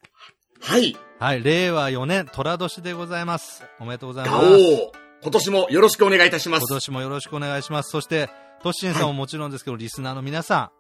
[0.78, 0.96] い。
[1.18, 3.62] はい、令和4年、虎年でございます。
[3.78, 4.46] おめでとうございます。
[5.22, 6.76] 今年もよろしくお願いいたします今。
[6.76, 7.90] 年もよろしくお願いします。
[7.90, 8.30] そして、
[8.62, 10.72] トッシンさんももちろんですけど、リスナーの皆さ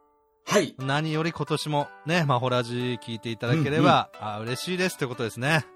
[0.46, 0.74] はい。
[0.82, 5.66] ん、何より今年もね、マホラジ聞いていただければ、あー嬉しいですということですね。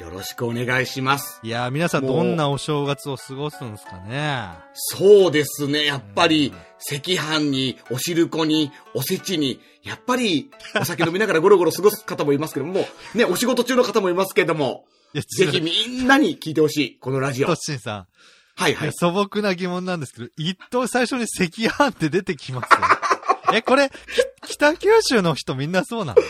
[0.00, 1.38] よろしくお願いします。
[1.42, 4.48] いやー、皆さんどんなお正月を過ごすんですかね。
[4.74, 5.84] そうですね。
[5.84, 6.52] やっぱり、
[6.90, 17.46] 赤飯に、お汁粉に、おせちに、やっぱり、お酒飲みながらゴロゴロ過ごす方もいますけども、ね、お仕事中の方もいますけども、ぜひみんなに聞いてほしい、このラジオ。
[17.46, 17.98] トッはシンさ
[18.58, 18.68] ん。
[18.68, 18.92] いはいい。
[18.92, 22.78] 素朴な疑問なんですけど、一等最初に赤飯って出てきますよ。
[23.52, 23.90] え、これ、
[24.42, 26.20] き北九州の人みんなそうなの？
[26.20, 26.24] い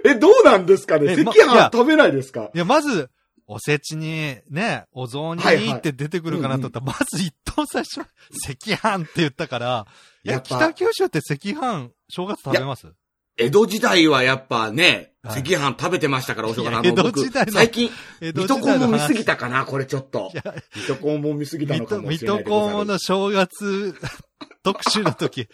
[0.04, 1.12] え、どうなんですかね？
[1.12, 2.50] 赤飯食べないですか？
[2.54, 3.10] や、まず、
[3.46, 9.86] おせちに、ね、お雑煮にって出てくるかなと思ったら、まず一等最初、赤飯って言ったから、
[10.24, 12.88] いや、北九州って赤飯、正月食べます？
[13.36, 15.40] 江戸時代はやっぱね、はい。
[15.40, 16.72] 赤飯食べてましたから、お正月。
[16.72, 17.08] の、僕。
[17.08, 20.30] 江戸時代の最近、水戸黄門見すぎ話たかなこれちょっと。
[20.76, 23.94] 水戸黄門見すぎたの水戸、かもし水戸黄れないでございます門の正月
[24.62, 25.48] 特集の時、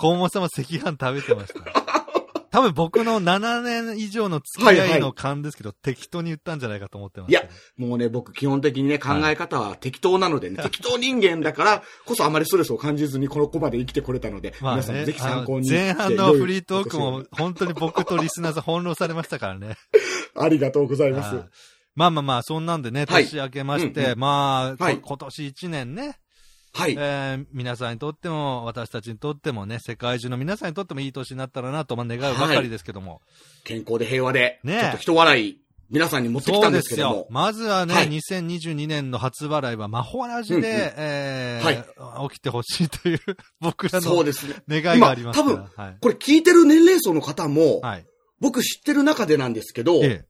[0.00, 1.60] 黄門様赤飯食べてました。
[2.58, 7.44] 多分僕の7年以上の付き合いの勘ですけど、適当に言ったんじゃないかと思ってます、いや、
[7.76, 19.76] もうね、僕基本的にね、考え方は適当なのでね、適当人間だからこそあまりストレスを感じずにこの子まで生きてこれたので、 まあね皆さんぜひ参考に前半のフリートークも本当に僕とリスナーさん翻弄されましたからね。
[20.34, 21.36] ありがとうございます。
[21.36, 21.48] はい。
[21.94, 23.24] まあまあまあ、そんなんでね、はい。
[23.24, 24.18] 年明けまして、うんうん。
[24.18, 24.96] まあ、はい。
[24.98, 26.18] こ今年1年ね、
[26.72, 26.94] はい。
[26.98, 33.20] えー皆さんにとっても、私たちにとってもね、世界中の皆さんにとってもいい年になったらなと、まあ、願うばかりですけども。
[33.64, 37.26] 健康で平和で、ねえちょっと人笑い、皆さんに持ってきたんそうですすけども。。
[37.30, 43.20] まずはね、はい2022年の初払いは、魔法ラジで、うんうんえーはい起きてほしいという、
[43.60, 44.56] 僕らのそうですね。
[44.68, 45.54] 願いがありますから。
[45.54, 45.96] 今はい。
[46.00, 48.06] これ聞いてる年齢層の方も、はい。
[48.40, 50.24] 僕知ってる中でなんですけど、え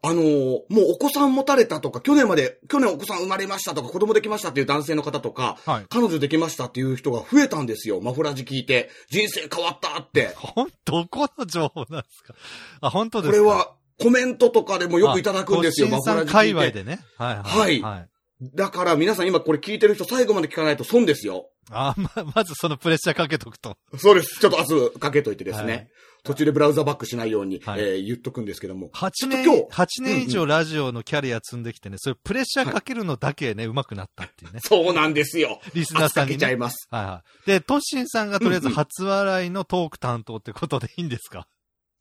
[0.00, 5.70] あのーもうお子さん持たれたとか、去年まで、去年お子さん生まれましたとか、子供できましたっていう男性の方とか、え。
[5.70, 5.86] はい。
[5.88, 8.00] 彼女できましたっていう人が増えたんですよ。
[8.00, 8.90] マフラジ聞いて。
[9.10, 10.34] 人生変わったって。
[10.36, 12.34] ほん、どこの情報なんですか？
[12.80, 13.38] あ、本当ですか？
[13.38, 16.52] これはコメントとかでもよくいただくんですよ、あマフラジ聞いて。
[16.52, 17.00] 隈でね。
[17.16, 17.36] はい。
[17.36, 18.08] はいはい。
[18.54, 21.50] だから皆さん今これ聞いてる人最後まで聞かないと損ですよ。
[21.70, 23.76] あ、ま、まずそのプレッシャーかけとくと。
[23.96, 24.38] そうです。
[24.38, 25.90] ちょっと明日かけといてですね。
[26.28, 28.88] はい途中でブラウザバックしないように、はいえー言っとくんですけども。
[28.90, 34.60] 8年ちょっと今日、8年以上ラジオのキャリア積んできてね、そういうプレッシャーかけるのだけね、上手くなったっていうね。
[34.64, 35.60] そうなんですよ。
[35.74, 36.56] リスナーさんにねけちゃい。
[36.56, 36.86] ます。
[36.90, 37.46] はいはい。
[37.46, 41.46] で、トッシンさんがとりあえずうんうん初笑いのトーク担当ってことでいいんですか、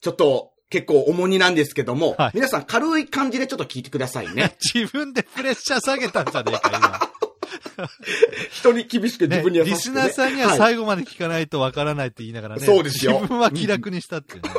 [0.01, 4.57] ちょっと、結構重荷なんですけども、はい皆さん軽い感じでちょっと聞いてくださいね。
[4.73, 7.26] 自分でプレッシャー下げたんじゃねえか、今。
[8.51, 12.65] 人に厳しく自ね分に優しく、ねリスナーさんにははい最後まで聞かないとわからないって言いながらね。
[12.65, 14.49] そうですよ自分は気楽にしたっていうね。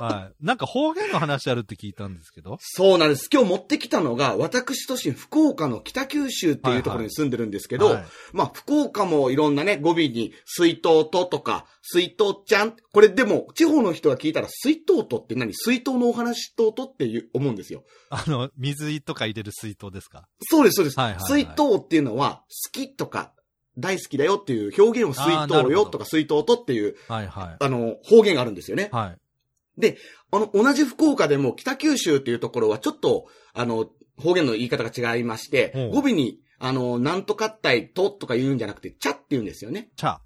[0.00, 0.44] はい。
[0.44, 2.58] なんか方言の話あるって聞いたんですけど。
[2.60, 3.28] そうなんです。
[3.32, 12.76] 今日持ってきたのが、私都心福岡の北九州っていうところに住んでるんですけど、はいまあ、福岡もいろんなね、語尾に、水筒ととか、水筒ちゃん。
[12.92, 15.54] これでも、地方の人が聞いたら、水筒とって何？
[15.54, 17.84] 水筒のお話ととっていう思うんですよ。
[18.10, 20.28] あの、水とか入れる水筒ですか？
[20.42, 20.98] そうです、そうです。
[20.98, 23.32] はいはいはい水筒っていうのは、好きとか、
[23.76, 27.56] 大好きだよっていう表現を水筒よとか水筒とっていう、はいはい。
[27.60, 28.88] あの、方言があるんですよね。
[28.92, 29.16] はい。
[30.30, 33.86] あの、同じ福岡でも北九州っていうところはちょっと、あの、
[34.18, 39.90] 方言の言い方が違いましてうん、語尾に、あの、なんとかったいととか言うんじゃなくて、ちゃって言うんですよね。
[39.96, 40.18] チャ。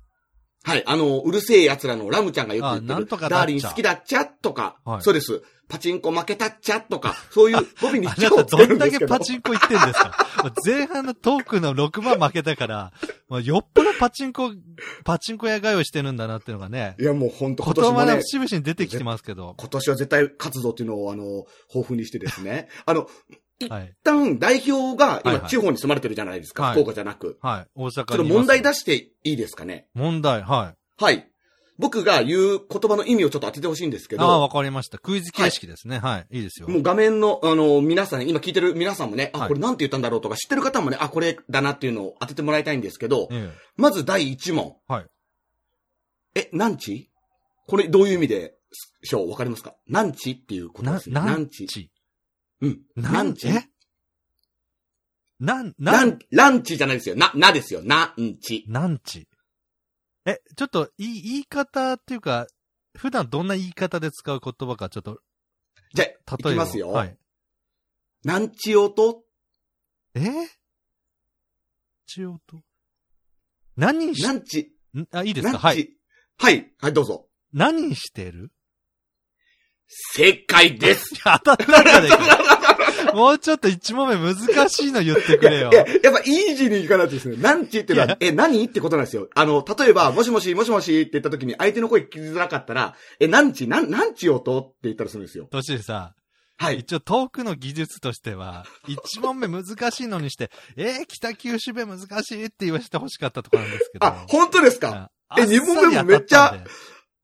[0.65, 0.83] はい。
[0.87, 2.95] あの、うるせえ奴らのラムちゃんがよく言ってる。
[2.95, 5.43] あなんとかダーリン好きだっちゃとか、はいそうです。
[5.69, 9.21] パチンコ負けたっちゃとか、そういう語尾に あちゃをつけなたどんだけパ。
[9.21, 10.27] チンコ言ってんですか？
[10.67, 12.93] 前半のトークの6番負けたから、
[13.29, 14.53] もうよっぽどパチンコ、
[15.05, 19.55] パチンコ屋通いしてるんだなっていうのがね、いや、もう本当今言年もね葉の節、々に出てきてますけど。
[19.59, 22.69] 今年は絶対活動っていうのを、あの、豊富にしてですね。
[22.85, 23.39] あの、はい。
[23.67, 26.63] 一旦代表が今地方に住まれてるじゃないですか。
[26.65, 27.39] はい福岡じゃなく。
[27.43, 27.67] はい。
[27.75, 28.95] 大阪にちょっと問題出して
[29.25, 29.87] いいですかね？
[29.95, 31.03] 問題、はい。
[31.03, 31.29] はい。
[31.79, 34.99] 僕が言う言葉の意味をちょっと当ててほしいんですけああ、ど、わかりました。
[34.99, 35.99] クイズ形式ですね。
[35.99, 36.37] はい。
[36.37, 36.69] いいですよ。
[36.69, 44.77] もう画面の、あの、皆さん、今聞いてる皆さんもね、あ、はいこれなんて言ったんだろうとか、知ってる方もね、あ、これだなっていうのを当ててもらいたいんですけど、えまず第1問。
[44.87, 45.07] はい。
[46.35, 47.11] え、何地
[47.67, 48.55] これどういう意味で
[49.03, 49.31] しょう？
[49.31, 49.75] わかりますか？
[49.89, 51.15] 何地っていうことです、ね。
[51.15, 51.91] なんち。
[52.63, 52.81] うん。
[52.97, 53.69] なん何地え？
[55.41, 57.17] なん、ラなんン、、ランチじゃないですよ。
[57.17, 57.83] な、なですよ。
[57.83, 58.65] なんち。
[58.69, 59.29] なんち？
[60.25, 62.47] え、ちょっと、いい、言い方っていうか、
[62.97, 65.19] 普段どんな言い方で使う言葉か、ちょっと、
[65.95, 66.51] じゃあ、例えば。
[66.53, 66.93] いきますよ。
[66.93, 67.19] はい。
[68.23, 69.25] なんちおと、
[70.15, 70.23] え
[72.07, 72.63] ちおと。
[73.77, 75.09] 何し、なんち、ん？
[75.11, 75.51] あ、いいです。
[75.51, 75.59] か？
[75.59, 75.89] はい。
[76.39, 76.73] はい。
[76.79, 77.29] はい、どうぞ。
[77.53, 78.53] 何してる？
[80.15, 81.15] 正解です。
[81.23, 83.13] 当たったんじゃねえか。
[83.15, 85.75] もうちょっと一問目難しいの言ってくれよい。
[85.75, 87.37] や、やっぱイージーにいかないとですね。
[87.37, 89.29] なんちっていうのいやは、え、何ってことなんですよ。
[89.35, 95.45] あの、例えば、もしもし、もしもしって言った時に相手の声聞きづらかったら、え、なんち、なん、なんちよとって言ったりするんですよ。
[95.51, 96.15] としさ、
[96.57, 96.79] はい。
[96.79, 104.07] 一応トークの技術としては、一問目難しいのにして、えー、北九州弁難しいって言わせて欲しかったところなんですけど。
[104.07, 105.11] あ、本当ですか？
[105.29, 106.65] あえ二問目もめっちゃ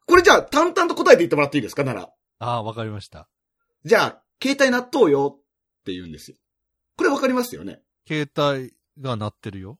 [0.07, 1.85] これじゃあ、淡々と答えて言ってもらっていいですか？
[1.85, 2.09] なら。
[2.38, 3.29] ああ、わかりました。
[3.85, 5.42] じゃあ、携帯納豆よっ
[5.85, 6.37] て言うんですよ。
[6.96, 7.81] これわかりますよね？
[8.07, 9.79] 携帯が鳴ってるよ。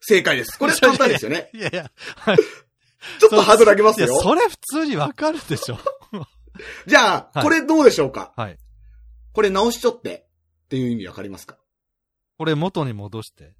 [0.00, 0.58] 正解です。
[0.58, 1.50] これ 簡単ですよね。
[1.54, 1.90] いやいや、
[3.20, 4.20] ちょっとハードル上げますいや、よ。
[4.20, 5.78] そ れ普通にわかるでしょ。
[6.86, 8.32] じゃあ、はいこれどうでしょうか？
[8.36, 8.58] はい。
[9.32, 10.28] これ直しちょって
[10.66, 11.58] っていう意味わかりますか？
[12.38, 13.54] これ元に戻して。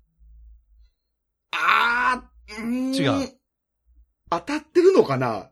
[1.53, 3.39] あー、うーん違う。
[4.31, 5.51] 当たってるのかな？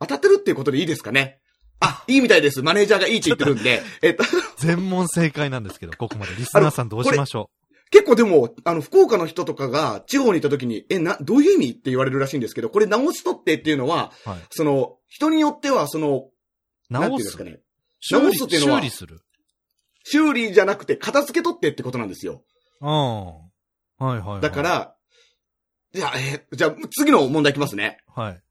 [0.00, 1.39] 当たってるっていうことでいいですかね？
[1.80, 2.62] あ、いいみたいです。
[2.62, 3.82] マネージャーがいいって言ってるんで。
[4.02, 4.24] えっと、
[4.58, 6.34] 全問正解なんですけど、ここまで。
[6.36, 7.50] リスナーさんどうしましょ
[7.90, 14.30] 結構でも、あの、福岡の人とかが地方に行った時に、え、な、どういう意味って言われるらしいんですけど、これ直しとってっていうのは、う。
[14.30, 14.38] はい。
[14.50, 16.28] その、人によっては、その、
[16.88, 17.60] なんていうん直ですすかね。
[18.10, 18.44] 直す？
[18.44, 19.20] っていうのは修理する？
[20.04, 22.42] 修理じゃなくて片付け取ってってことなんですよ。
[22.80, 22.88] うん。
[22.88, 23.34] は
[24.00, 24.40] いはい、はい。
[24.40, 24.94] だか、ら、
[25.92, 27.98] じゃあ、えーじゃあ、次の問題いきますね。
[28.14, 28.42] はい。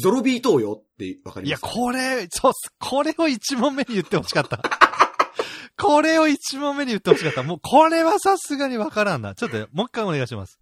[0.00, 1.74] ゾロビートーよってわかいや、ります？
[1.74, 2.72] これ、そうっす。
[2.78, 4.62] これを一問目に言ってほしかった。
[5.80, 7.42] これを一問目に言ってほしかった。
[7.42, 9.34] もう、これはさすがにわからんな。
[9.34, 10.58] ちょっと、もう一回お願いします。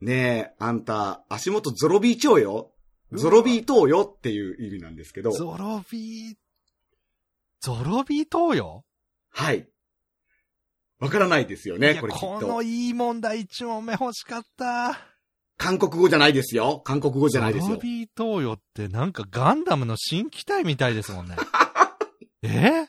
[0.00, 0.14] ね
[0.52, 2.72] え、あんた、足元ゾロビーチョウよ。
[3.12, 5.30] ゾロビートーよっていう意味なんですけど。
[5.30, 6.36] ゾロビー、
[7.60, 8.84] ゾロビートよ
[9.30, 9.68] はい。
[11.00, 12.62] わからないですよね、いや、これきっこのと。
[12.62, 15.07] いい問題一問目欲しかった。
[15.58, 16.80] 韓国語じゃないですよ。
[16.84, 17.68] 韓国語じゃないですよ。
[17.70, 21.36] ゾロビートよってなんかガンダムの新機体みたいですもんね。
[22.42, 22.86] え？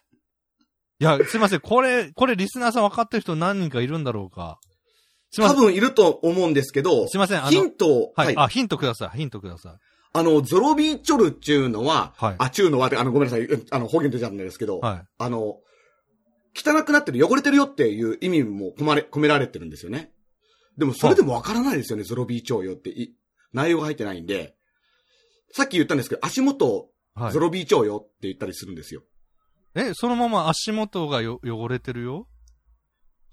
[1.02, 1.60] いや、すいません。
[1.62, 4.60] これ、これリスナーさん分かってる人何人かいるんだろうか。
[5.32, 5.58] すいません。
[5.58, 7.42] 多分いると思うんですけど、すいません。
[7.44, 9.18] ヒントを、はい、あ、ヒントください。
[9.18, 9.74] ヒントください。
[10.12, 15.02] あの、ゾロビーチョルっていうのは、はいあ、ちゅうのはあの、ごめんなさい、うんあの、方言出ちゃうんですけど、はい。
[15.18, 15.58] あの、
[16.56, 20.12] 汚くなってる、汚れてるよっていう意味も込まれ、込められてるんですよね。
[20.80, 23.14] でも、それでもわからないですよね、ゾロビーチョウよってい、
[23.54, 24.56] 内容が入ってないんで、
[25.52, 27.40] さっき言ったんですけど、足元、はいゾ。
[27.40, 29.04] ロビーチョウよって言ったりするんですよ。
[29.76, 32.28] え、そのまま足元がよ汚れてるよ？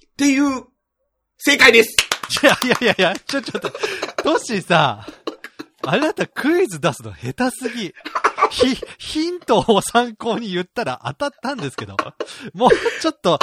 [0.05, 0.65] っていう、
[1.39, 1.95] 正解です
[2.43, 5.07] いやいやいやいや、ちょ、ちょっと、トッシーさ、
[5.83, 7.95] あなたクイズ出すの下手すぎ。
[8.51, 11.97] ひ、ヒントを参考に言ったら当たったんですけど、
[12.55, 12.71] もう
[13.01, 13.39] ちょっと、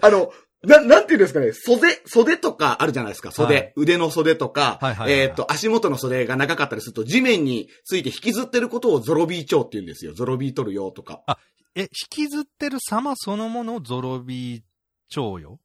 [0.00, 0.32] あの、
[0.64, 3.54] な、なんていうんですかね、袖、袖とかあるじゃないですか、袖。
[3.54, 10.14] はい腕の袖とか、はいはいはいえっ、と、足元の袖が長かったりすると、地面について引きずってることをゾロビー蝶って言うんですよ。
[10.14, 11.22] ゾロビー取るよとか。
[11.74, 14.62] え、引きずってる様そのものをゾロビー
[15.08, 15.58] 蝶よ？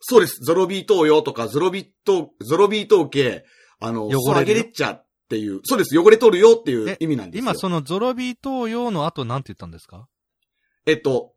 [0.00, 0.42] そうです。
[0.42, 3.44] ゾロビー等よとか、ゾロビー等、ゾロビー等系、
[3.80, 5.98] あの、汚れるよソラゲレッチャっていう、そうです。
[5.98, 7.42] 汚れ取るよっていうえ意味なんですよ。
[7.42, 10.08] 今そのゾロビー等用の後なんて言ったんですか？
[10.86, 11.34] えっと、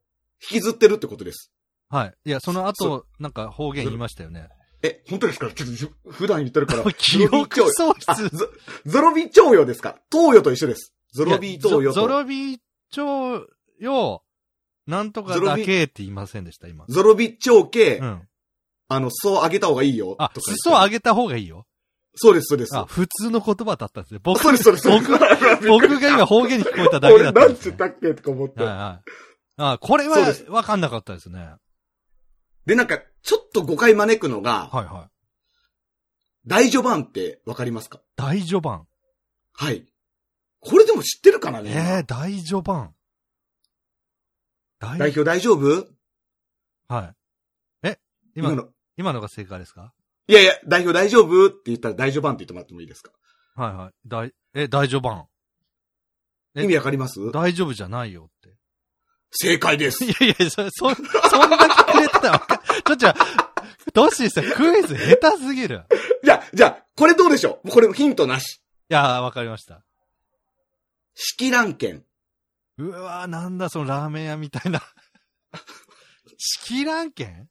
[0.49, 1.51] 引きずってるってことです。
[1.93, 2.13] はい。
[2.25, 4.49] いや、そのそ後、なんか方言言いましたよね。
[4.81, 5.51] え、本当ですか？
[5.51, 6.83] ちょっと、普段言ってるから。
[6.93, 8.29] 記憶喪あ失。
[8.29, 8.49] ゾ
[8.85, 9.97] ゾロビー徴用ですか？
[10.11, 10.93] 東洋と一緒です。
[11.13, 11.91] ゾロビー東洋と。
[11.93, 12.59] ゾゾロビー
[12.91, 13.47] 蝶
[13.79, 14.23] よ、
[14.87, 16.85] なんとかだけって言いませんでした、今。
[16.89, 18.27] ゾロビ徴系、うん。
[18.89, 20.15] あの、裾を上げた方がいいよ。
[20.19, 21.65] あ、裾を上げた方がいいよ。
[22.15, 22.77] そうです、そうです。
[22.77, 24.19] あ、普通の言葉だったんですね。
[24.21, 24.87] 僕、そうです、そうです。
[24.89, 25.09] 僕、
[25.67, 28.63] 僕が今 方言に聞こえただけだったん俺、なんつったっけとか思って。
[28.63, 29.11] はいはい。
[29.55, 30.17] あ、これは
[30.49, 31.55] わかんなかったですね。
[32.65, 35.09] はいで、なんか、ちょっと誤解招くのが、はい。
[36.47, 38.01] 大序盤ってわかりますか？
[38.15, 38.87] 大序盤。
[39.53, 39.85] はい。
[40.59, 42.93] これでも知ってるかなね、えー、大序盤。
[44.79, 45.87] 大代表大丈夫？
[46.87, 47.13] は
[47.83, 47.87] い。
[47.87, 47.99] え
[48.35, 48.69] 今今の。
[48.97, 49.93] 今のが正解ですか？
[50.27, 53.11] いやいや、代表大丈夫って言ったら大序盤って言ってもらってもいいですか？
[53.55, 53.93] はいはい。
[54.05, 55.25] 大、え、大序盤。
[56.55, 57.31] え意味わかります？
[57.31, 58.29] 大丈夫じゃないよ。
[59.35, 60.07] 正解ですい。
[60.09, 63.13] やいや、そ、 そ、そんだけくれてたらわかん、ちょ、ちょ、
[63.93, 65.83] どうしさん、クイズ下手すぎる。
[66.23, 67.69] じゃあ、じゃあ、これどうでしょう？
[67.69, 68.57] これヒントなし。
[68.89, 69.83] いやー、わかりました。
[71.15, 72.03] 式乱剣。
[72.77, 74.81] うわー、なんだ、そのラーメン屋みたいな。
[76.37, 77.47] 式乱剣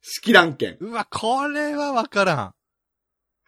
[0.00, 0.76] 式乱剣。
[0.80, 2.54] うわ、これはわからん。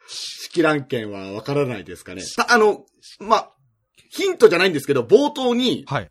[0.09, 2.23] 式乱剣はわからないですかね。
[2.37, 2.85] たあの、
[3.21, 3.53] ま、
[4.11, 6.11] ヒントじゃないんですけど、冒頭に、はい。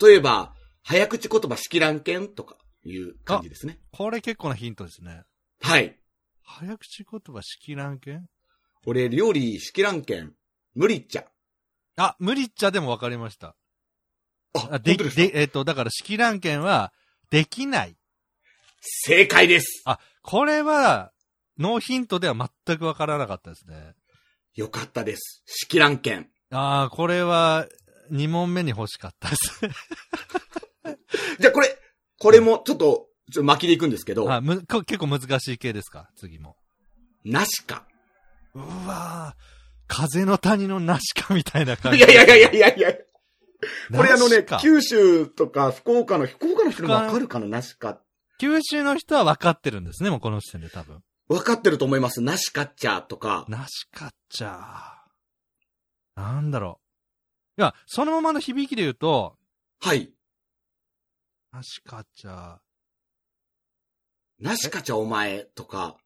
[0.00, 3.78] 例えば、早口言葉式乱剣とかいう感じですね。
[3.92, 5.22] これ結構なヒントですね。
[5.60, 5.98] はい。
[6.42, 8.26] 早口言葉式乱剣
[8.86, 10.34] 俺、料理式乱剣、
[10.74, 11.26] 無理っちゃ。
[11.96, 13.56] あ、無理っちゃでもわかりました。
[14.54, 16.92] あ、あで、本当でえっ、と、だから式乱剣は、
[17.30, 17.96] できない。
[18.80, 19.82] 正解です。
[19.84, 21.12] あ、これは、
[21.58, 23.94] ノーヒントでは全くわからなかったですね。
[24.54, 25.42] よかったです。
[25.44, 26.30] 式乱剣。
[26.50, 27.66] ああ、これは、
[28.10, 29.60] 2問目に欲しかったです。
[31.40, 31.78] じゃあこれ、
[32.18, 36.10] これもちょっと、ちょっと巻きでいくんですけど、あむこ結構難しい系ですか？
[36.16, 36.56] 次も。
[37.24, 37.86] なしか。
[38.54, 39.42] うわー
[39.86, 41.98] 風の谷のナシカみたいな感じ。
[41.98, 42.92] いやいやいやいやいやいや。
[43.96, 48.00] これあのね九州とか福岡の、福岡の人にわかるかななしか。
[48.38, 51.02] 九州の人は分かってるんですね、もうこの時点で多分。
[51.28, 52.20] わかってると思います。
[52.22, 53.44] なしかっちゃとか。
[53.48, 56.20] ナシカっちゃー。
[56.20, 56.87] なんだろう。
[57.58, 59.36] いや、そのままの響きで言うと、
[59.80, 60.12] はい。
[61.52, 62.60] ナシカっちゃ
[64.38, 66.02] なしかちゃお前とか、ー。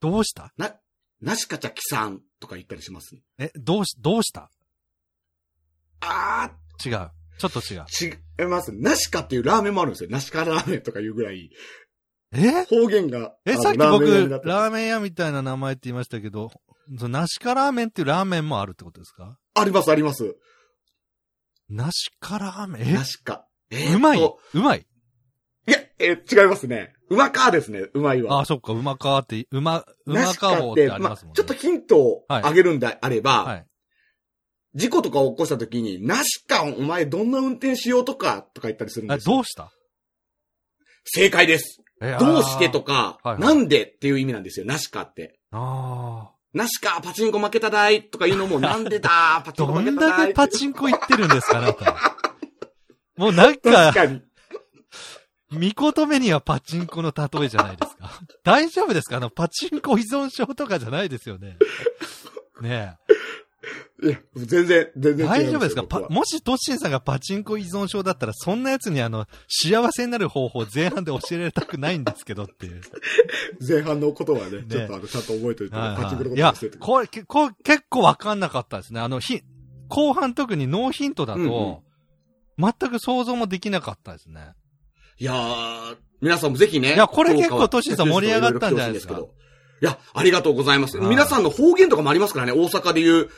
[0.00, 0.52] どうした？
[0.56, 0.76] な、
[1.20, 3.16] なしかちゃきさんとか言ったりします？
[3.38, 4.50] え、どうし、どうした？
[6.00, 6.52] あ
[6.84, 7.10] 違う。
[7.38, 7.80] ちょっと違う。
[7.80, 8.72] ー、違います。
[8.72, 10.10] なしかっていうラーメンもあるんですよ。
[10.10, 11.50] なしかラーメンとかいうぐらい、
[12.30, 12.64] え？
[12.66, 13.34] 方言が。
[13.44, 16.52] え、さっき僕、ラーメン屋みたいな名前って言いましたけど、
[16.98, 19.38] そのナシカラーメンっていうラーメンもあるってことですか？
[19.54, 20.36] あります、あります。
[21.68, 22.94] ナシカラーメン？
[22.94, 23.46] なしか。
[23.70, 24.20] えーうまい？
[24.20, 24.86] うまい？
[25.66, 26.92] いや、えー違いますね。
[27.10, 28.40] うまかですね、うまいは。
[28.40, 31.36] あ、そっか、うまかって、うま、うまなしかっか棒っててありますもんね。
[31.36, 33.66] ちょっとヒントをあげるんであれば、はい。
[34.74, 39.36] 事故とかを起こした時に、なしか、お前どんな運転しようとか、とか言ったりするんあ、ですよ。
[39.36, 39.70] どうした？
[41.04, 41.80] 正解です。
[42.02, 43.18] えどうしてとか。
[43.22, 45.38] か、はいはいなんでっていう意味なんですよ、なしかって。
[45.52, 46.33] ああ。
[46.54, 51.96] なしか、パチンコ負けただいとか言うのも、 なんでだパチンコど負けただいんだけパチンコ行ってるんですか、あなた。
[53.16, 54.22] もうなん確か、かに。
[55.50, 58.10] 見言めにはパチンコの例えじゃないですか。
[58.42, 59.18] 大丈夫ですか？
[59.18, 61.56] あの、パチンコ依存症とかじゃないですよね。
[62.60, 62.96] ね
[64.02, 65.16] いや、全然、全え。
[65.16, 65.82] 然大丈夫ですか？
[66.10, 72.80] もしトッシンさんがパチンコ依存症だったら、そんな奴にあの、幸せになる方法前半で教えられたくないんですけどっていう。
[73.66, 79.00] 前半のことはね、ねちょっとあの、ちゃんと覚えておいて、はいパチンコのはい、いやこと忘れて、これ、けこれ結構わかんなかったですね。
[79.00, 79.40] あの、ひ、
[79.88, 81.76] 後半特にノーヒントだと、うんうん
[82.56, 84.52] 全く想像もできなかったですね。
[85.18, 86.94] いやー、皆さんもぜひね。
[86.94, 89.18] いやこれ結構トシさん盛り上がったんじゃないですか？
[89.18, 90.96] いや、ありがとうございます。
[90.98, 93.28] はい皆さんの方言とかもありますからね、大阪で言う、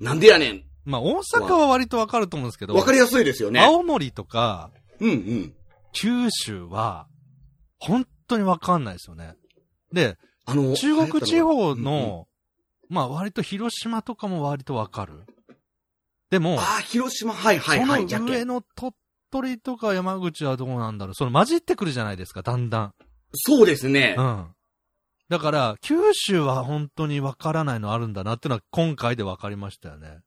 [0.00, 0.64] なんでやねん。
[0.84, 3.60] まあ、大阪は割とわかると思うんですけど、わかりやすいですよね。
[3.60, 4.70] 青森とか、
[5.00, 5.54] うんうん。
[5.92, 7.06] 九州は、
[7.78, 9.34] 本当にわかんないですよね。
[9.92, 12.28] で、あの、中国地方流行ったのが、の、
[12.88, 15.24] まあ割と広島とかも割とわかる。
[16.30, 18.94] でも、ああ、広島、はいはいはい、その上の鳥
[19.30, 21.14] 取とか山口はどうなんだろう。
[21.14, 22.94] その混じってくるじゃないですか、だんだん。
[23.32, 24.16] そうですね。
[24.18, 24.46] うん。
[25.28, 30.18] だから、九州は本当にわからないのあるんだなっていうのは今回でわかりましたよね。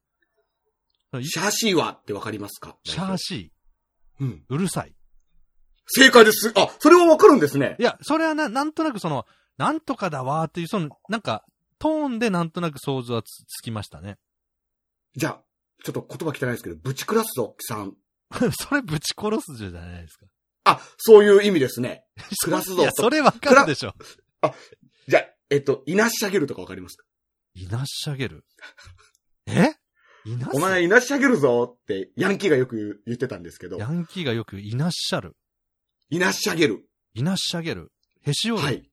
[1.22, 2.76] シャーシーはってわかりますか？
[2.84, 3.52] シャーシ
[4.20, 4.28] うん。
[4.50, 4.94] ー、うるさい。
[5.88, 6.52] 正解です。
[6.56, 7.76] あ、それはわかるんですね。
[7.80, 9.26] いや、それはな、なんとなくその、
[9.58, 11.46] なんとかだわーっていう、その、なんか、
[11.80, 14.18] トーンでなんとなく想像はつつきましたね。
[15.16, 15.42] じゃあ、
[15.84, 17.96] ちょっと言葉汚いですけど、ぶちクラスぞ、さん。
[18.52, 20.26] それぶち殺すじゃないですか。
[20.66, 22.04] あ、そういう意味ですね。
[22.44, 23.94] クラスぞいや、それわかるでしょ。
[25.08, 27.06] じゃあ、えっと、いなし上げるとかわかりますか？
[27.56, 28.46] いなし上げる？
[29.48, 29.74] え？
[30.26, 35.38] いなお前いなし上げるぞって、ヤンキーがよく言ってたんですけどヤ、ンキーがよくいなっしゃる。
[36.10, 36.86] いなし上げる。
[37.14, 37.92] いなし上げる。
[38.26, 38.66] へし折る。
[38.66, 38.90] はい。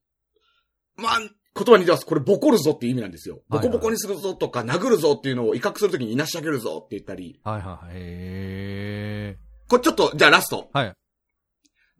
[0.97, 1.31] まあ、言
[1.67, 2.07] 葉に出ます。
[2.07, 3.43] これ、ボコるぞっていう意味なんですよ。
[3.49, 7.41] ボコボコにするぞとか、殴るぞっていうのを威嚇するときにいなし上げるぞって言ったり。
[7.43, 7.97] はいはいはい。
[7.97, 9.39] へ
[9.69, 10.71] これちょっと、じゃあラスト。
[10.73, 10.79] ー。
[10.79, 10.95] はい。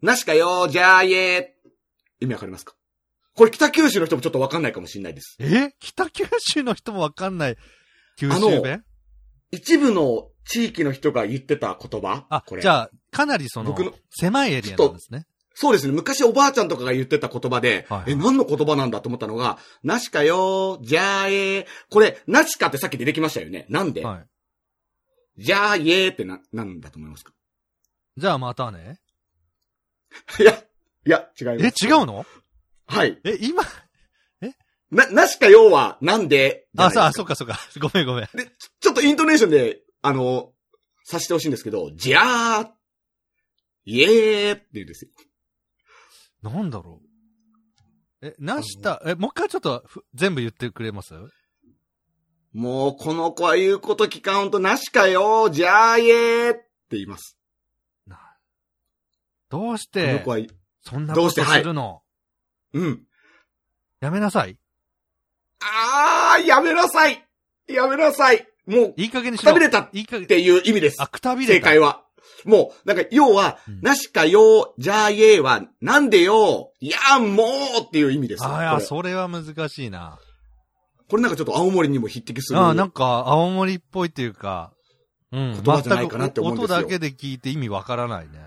[0.01, 1.69] なしかよ、じゃあ、イエー。
[2.21, 2.73] 意味わかりますか？
[3.35, 5.35] これ北九州の人もちょっとわかんないかもしれないです。
[5.39, 5.73] え？
[5.79, 7.57] 北九州の人もわかんない。
[8.17, 8.83] 九州弁？
[9.51, 12.25] 一部の地域の人が言ってた言葉？
[12.29, 12.61] あこ、れ。
[12.61, 15.25] じゃあ、かなりその僕の、狭いエリアなんですね。
[15.53, 15.93] そうですね。
[15.93, 21.65] 昔おばあちゃんとかが言ってた言葉で、はいはいえ、何の言葉なんだと思ったのが、なしかよ、じゃあえー。
[21.89, 23.65] これ、なしかってさっき出てきましたよね。
[23.69, 24.25] なんで、は
[25.37, 25.41] い。
[25.43, 27.33] じゃあえーってな、なんだと思いますか？
[28.17, 28.99] じゃあまたね。
[30.39, 30.51] いや、
[31.05, 31.85] いや、違いえ、ます。
[31.85, 32.25] 違うの？
[32.87, 33.19] はい。
[33.23, 33.63] え、今、
[34.91, 36.67] な、なしかよは、なんで？
[36.77, 37.59] あ、さあ、ないですそっかそっか。
[37.81, 38.25] ごめんごめん。
[38.33, 40.53] で、ちちょっとイントネーションで、あの、
[41.03, 42.71] さしてほしいんですけど、じゃあ、
[43.85, 45.11] イエーって言うんですよ。
[46.43, 47.01] なんだろ
[48.21, 48.27] う。
[48.27, 51.13] え、なした、え、もう一回ちょっとふ全部言ってくれます？
[52.53, 57.37] もう、この子は言うこと聞かんとなしかよ、じゃあイエーって言います。
[58.07, 58.17] な
[59.49, 60.37] どうしこのて子、は、
[60.81, 61.41] そんなことどうして？
[61.41, 62.01] はいするの、
[62.75, 63.01] うん。
[64.01, 64.57] やめなさい。
[65.61, 67.25] あー、やめなさい
[67.67, 69.53] やめなさいもう、いい加減にしろ。
[69.53, 70.27] くたびれたっ。
[70.27, 71.07] ていう意味ですあ、。
[71.07, 71.53] くたびれた。
[71.53, 72.03] 正解は。
[72.43, 77.45] もう、なんか、要は、うんなしかよ、じゃあイエーは、なんでよ、いやも
[77.79, 78.53] うっていう意味ですよ。
[78.53, 80.19] あいや、これそれは難しいな。
[81.09, 82.59] これなんかちょっと青森にも匹敵する。
[82.59, 84.73] あなんか、青森っぽいっていうか、
[85.31, 85.53] うん。
[85.53, 88.44] 言葉じゃないかなって思うんですよ音だけで聞いて意味わからないね。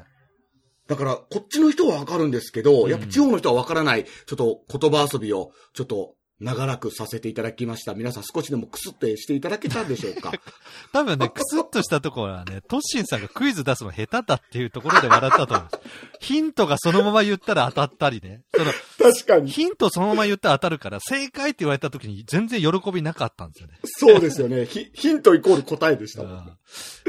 [0.88, 7.94] だから、こっちの人はわかるんですけど、うんやっぱ地方の人はわからない、ちょっと言葉遊びを、ちょっと長らくさせていただきました。
[7.94, 10.32] 皆さん少しでもクスってしていただけたんでしょうか？
[10.94, 15.68] 多分ね、クスッとしたところはね、トッシンさんがクイズ出すの下手だっていうところで笑ったと思う。
[16.20, 18.42] ヒントがそのまま言ったら当たったりね。
[18.54, 18.72] その、
[19.12, 19.50] 確かに。
[19.50, 23.78] ヒントそのまま言ったら当たるから、正解って言われた時に全然喜びなかったんですよね。
[23.84, 24.64] そうですよね。
[24.64, 26.32] ヒヒントイコール答えでしたもん。
[26.32, 26.58] うん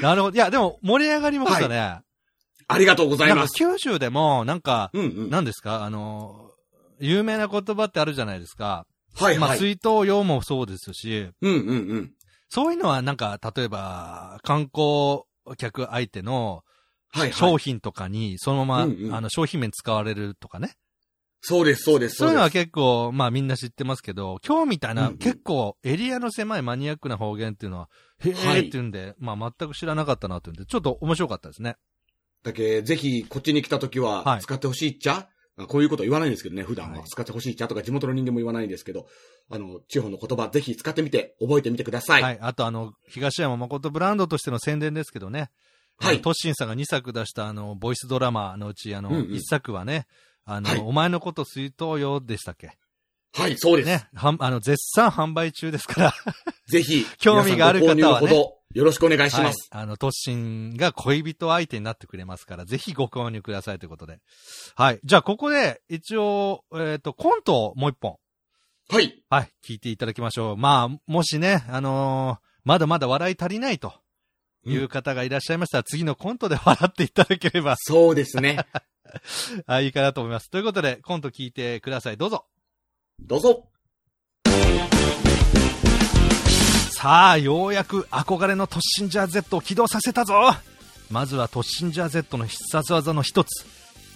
[0.01, 0.36] なるほど。
[0.36, 1.99] いや、でも盛り上がりましたね。
[2.72, 3.55] ありがとうございます。
[3.57, 5.30] 九州でも、なんか、うんうん。
[5.32, 5.84] 何ですか？
[5.84, 6.51] あの、
[6.99, 8.86] 有名な言葉ってあるじゃないですか。
[9.20, 9.57] まあ、はいはい。
[9.57, 12.11] 水筒用もそうですし、うんうんうん。
[12.47, 15.24] そういうのはなんか、例えば、観光
[15.57, 16.63] 客相手の
[17.11, 17.34] はいはい。
[17.34, 20.74] 商品とかに、そのまま、うんうんあの、商品名使われるとかね。
[21.41, 22.17] そうです、そうです。
[22.17, 27.89] そういうのは結構、まあみんな知ってますけど、今日みたいな、うんうん結構エリアの狭いマニアックな方言っていうのは、
[28.20, 31.78] へはいーっていうんで、まあ全く知らなかったなっていうんで、ちょっと面白かったですね。
[32.43, 35.27] だけ、ぜひ、こっちに来た時ははい使ってほしいっちゃ、
[35.67, 36.99] こういうことは言わないんですけどね、普段は。
[36.99, 37.67] はい使ってほしいっちゃ？
[37.67, 39.07] とか地元の人間も言わないんですけど、
[39.49, 42.21] あの、地方の言葉ぜひ使ってみて、覚えてみてください。
[42.23, 42.37] はい。
[42.41, 45.49] あとあの、東山誠ブランドとしての宣伝ですけどね。
[45.99, 50.07] はいトッシンさんが2作出したあの、ボイスドラマのうち、あの、うんうん1作はね、
[50.45, 52.77] あの、はいお前のこと水筒よでしたっけ？
[53.34, 53.86] はい、そうです。
[53.88, 54.07] ね。
[54.15, 56.13] はん、あの、絶賛販売中ですから。
[56.67, 59.69] ぜひ、 興味がある方はねよろしくお願いします。
[59.71, 59.84] はい。
[59.84, 64.19] あの、トッシンが恋人相手になってくれますから、ぜひご購入くださいということで。
[64.75, 64.99] はい。
[65.03, 68.17] じゃあ、ここで、一応、えっ、と、コントをもう一本。
[68.89, 69.23] はい。
[69.30, 69.51] はい。
[69.67, 70.57] 聞いていただきましょう。
[70.57, 73.93] まあ、もしね、あのーまだまだ笑い足りないと
[74.63, 78.59] いう方がいらっしゃいましたら、次のコントで笑っていただければ、そうですね。
[79.65, 80.51] あいいかなと思います。
[80.51, 82.17] ということで、コント聞いてください。
[82.17, 82.45] どうぞ。
[83.28, 83.65] どうぞ。
[86.91, 90.51] さあ、ようやく憧れの突進ジャー Z を起動させたぞ
[91.09, 93.65] まずは突進ジャー Z の必殺技の一つ、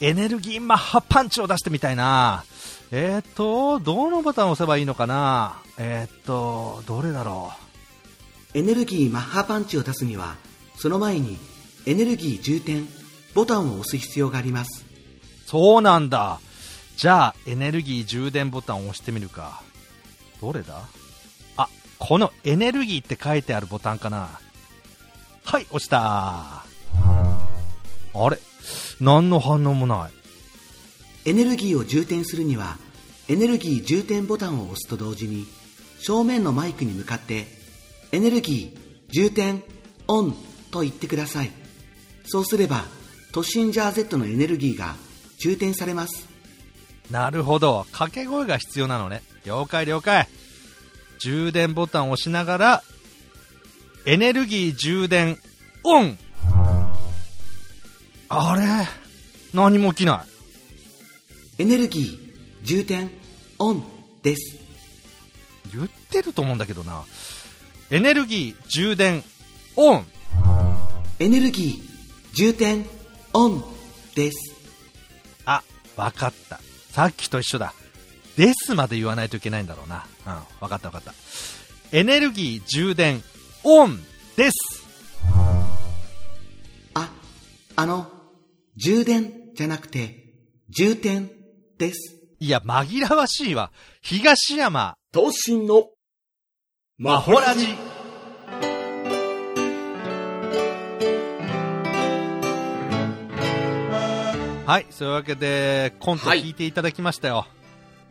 [0.02, 2.44] エネルギーマッハパンチを出してみたいな。
[2.92, 7.54] えー、っと、どのボタンを押せばいいのかなえー、っと、どれだろ
[8.54, 10.36] エネルギーマッハパンチを出すには、
[10.76, 11.38] その前に
[11.86, 12.86] エネルギー充填
[13.34, 14.86] ボタンを押す必要があります。
[14.86, 16.40] うそうなんだ。
[16.96, 19.62] じゃあ、エネルギー充電ボタンを押してみるか。
[20.42, 20.82] どれだ？
[21.58, 21.70] あ、
[22.00, 24.40] このエネルギーって書いてあるボタンかな
[25.44, 26.00] はい、押した。
[26.02, 26.66] あ
[28.30, 28.40] れ？
[29.02, 30.12] 何の反応もない。
[31.26, 32.78] エネルギーを充填するには
[33.30, 35.46] エネルギー充填ボタンを押すと同時に
[36.00, 37.48] 正面のマイクに向かって
[38.12, 39.62] エネルギー充填
[40.08, 40.36] オン
[40.70, 41.52] と言ってください
[42.26, 42.84] そうすれば
[43.32, 44.98] トッシンジャー Z のエネルギーが
[45.40, 46.28] 充填されます
[47.12, 47.86] なるほど。
[47.92, 49.22] 掛け声が必要なのね。
[49.46, 50.28] 了解了解。
[51.20, 52.84] 充電ボタンを押しながら、
[54.06, 55.40] エネルギー充電
[55.84, 56.18] オン
[58.30, 58.88] あれ？
[59.54, 60.26] 何も起きな
[61.58, 61.62] い。
[61.62, 63.10] エネルギー充填
[63.60, 63.84] オン
[64.24, 64.58] です
[65.74, 67.04] 言ってると思うんだけどな。
[67.92, 69.24] エネルギー充電
[69.76, 70.06] オン
[71.20, 72.86] エネルギー充填
[73.34, 73.64] オン
[74.16, 74.56] です
[75.46, 75.62] あ、
[75.96, 76.60] わかった。
[76.94, 77.74] さっきと一緒だ。
[78.38, 80.06] ですまで言わないといけないんだろうな。
[80.28, 81.14] うん、わかったわかった。
[81.92, 83.24] エネルギー充電
[83.64, 83.98] オン
[84.36, 84.84] です
[86.94, 87.12] あ
[87.76, 88.08] あの
[88.76, 90.34] 充電じゃなくて
[90.70, 91.30] 充填
[91.78, 93.72] ですいや、紛らわしいわ。
[94.02, 95.88] 東山、東進の
[96.98, 97.93] マホラジ。
[104.66, 107.46] はい、そういうわけで、コント聞いていただきましたよ。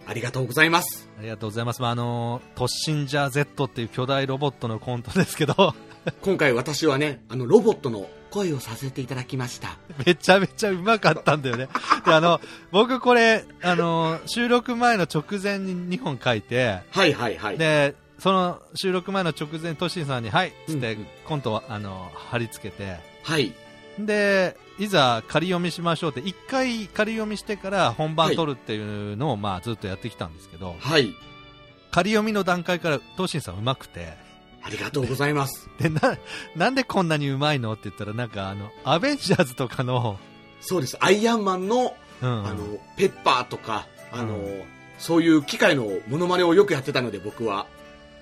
[0.06, 1.08] ありがとうございます。
[1.18, 1.80] ありがとうございます。
[1.80, 5.74] まあ、あの、トッシンジャー Z っていう巨大ロボットのコントですけど、
[6.20, 9.76] 今回私はね、あの、ロボットの、声をさせていただきました
[10.06, 11.68] めちゃめちゃうまかったんだよね。
[12.06, 12.40] で、あの、
[12.70, 17.58] 僕これ、あの、収録前の直前に2本書いて、はいはいはい。
[17.58, 23.52] で、その収録前の直前、トッシンさんに、はい、つってうんうん、コントは、あの、貼り付けて、はい。
[23.98, 31.14] で、いざ仮読みしましょうって、一回仮読みしてから本番撮るっていうのを、まあずっとやってきたんですけど、はい。
[31.90, 34.14] 仮読みの段階からトッシンさんうまくて、
[34.62, 35.68] ありがとうございます。
[35.78, 36.00] で、な、
[36.56, 40.18] なんでこんなにうまいのって言ったら、なんかあの、アベンジャーズとかの、
[40.60, 40.96] そうです。
[41.00, 44.64] アイアンマンの、うん、あの、ペッパーとか、あの、う
[44.98, 47.66] そういう機械のモノマネをよくやってたので、僕は。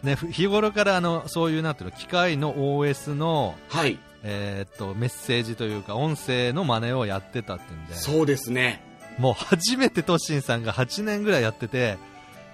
[0.02, 3.98] ね、ふ日頃からあの、そういうなんていうの、機械の OS の、はい。
[4.22, 8.82] えーっと、メッセージというか、音声の真似をやってたってんで、そうですね。
[9.18, 11.98] もう初めてトッシンさんが8年ぐらいやってて、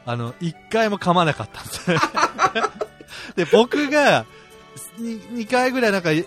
[0.04, 1.98] あの、1回も噛まなかったんですよ。
[3.36, 4.24] で、僕が
[5.00, 6.24] 2、回ぐらいなんかや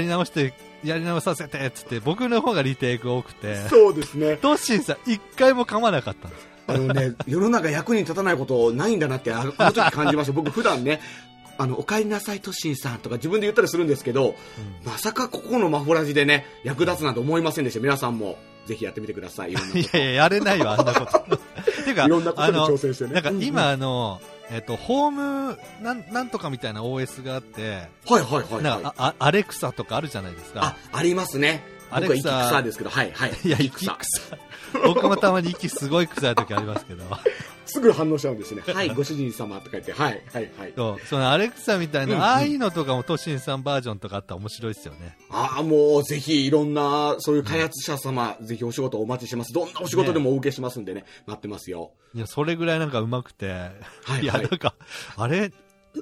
[0.00, 4.36] り直して、やり直させてっつって、僕の方がリテイク多くて、そうですね。
[4.36, 6.50] トッシンさん1回も噛まなかったんです。
[6.66, 10.32] あのね、世の中役に立たないことないんだなって、あのあの時感じました。
[10.32, 11.00] 僕普段ね、
[11.60, 14.34] あの、お帰りなさい、トッシンさんとか自分で言ったりするんですけど、
[14.82, 17.80] まさかここのマホラジでね、役立つなんて思いませんでした。
[17.80, 19.52] 皆さんも、ぜひやってみてください。
[19.52, 21.36] いやいや、やれないよ、あんなこと。
[21.84, 23.12] ていうか、いろんなことに挑戦してね。
[23.12, 28.62] なんかうんうん今、あの、えっと、ホームなん、なんとかみたいな OS があって、はいはいはい、はい。
[28.62, 30.60] なんかあ、あアレクサとかあるじゃないですか。
[30.64, 31.62] あ、ありますね。
[31.90, 33.32] アレクサ僕は息草ですけど、はいはい。
[33.44, 34.38] いや、息草臭。
[34.84, 37.04] 僕もたまに息すごい臭い時ありますけど。
[37.70, 38.62] すぐ反応しちゃうんですね。
[38.66, 40.72] はい、ご主人様とか言って、はいはいはい。
[40.76, 45.16] そう、そのアレクサみたいな、うんうんああいうのとかもトシンさんバージョンとかあったら面白いですよね。
[45.30, 49.52] ああ、もうぜひいろんな、そういう開発者様、ぜひお仕事お待ちしてます。
[49.52, 51.92] どんなお仕事でもお受けしますんでね、待ってますよ。
[52.14, 53.50] いや、それぐらいなんか上手くて。
[54.04, 54.74] はいいや、はいなんか、
[55.16, 55.52] あれ、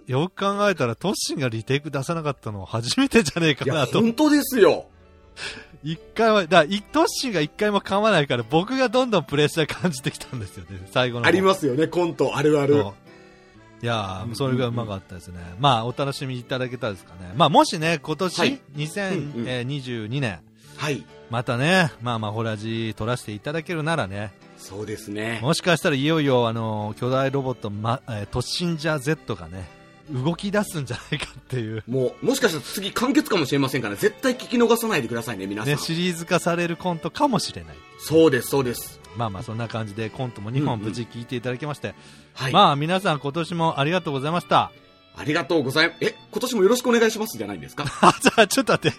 [0.06, 4.00] よく考えたらトシンがリテイク出さなかったの初めてじゃねえかいや、なと。
[4.00, 4.86] 本当ですよ。
[5.84, 11.28] 一回は、だからいトッシーが一回も噛まないから、僕がどんどんプレッシャー感じてきたんですよね、 最後の方。
[11.28, 12.84] ありますよね、コント、あるある。
[13.80, 15.38] いやー、それがうまかったですね。
[15.60, 17.32] まあ、お楽しみいただけたですかね。
[17.36, 20.40] まあ、もしね、今年、はいうんうん2022年、
[20.76, 21.04] はい。
[21.30, 25.38] またね、まあまあ、ホラジ撮らせていただけるならね、そうですね。
[25.42, 29.77] もしかしたらいよいよ、あの、巨大ロボット、ま、えートッシンジャー Z がね、
[30.10, 35.72] 動き出すんじゃないかっていう、もう、もしかしたら次完結かもしれませんから、絶対聞き逃さないでくださいね、皆さん。
[35.72, 37.76] ね、シリーズ化されるコントかもしれない。
[37.98, 39.00] そうです、そうです。
[39.16, 41.94] まあまあ、そんな感じでコントも2本無事聞いていただきまして、
[42.34, 42.52] はい。
[42.52, 44.70] まあ、皆さん今年もありがとうございました。
[45.16, 45.98] ありがとうございます。
[46.04, 47.84] え、今年もよろしくお願いしますじゃないんですか？
[48.02, 48.96] あ、じゃあ、ちょっと待って。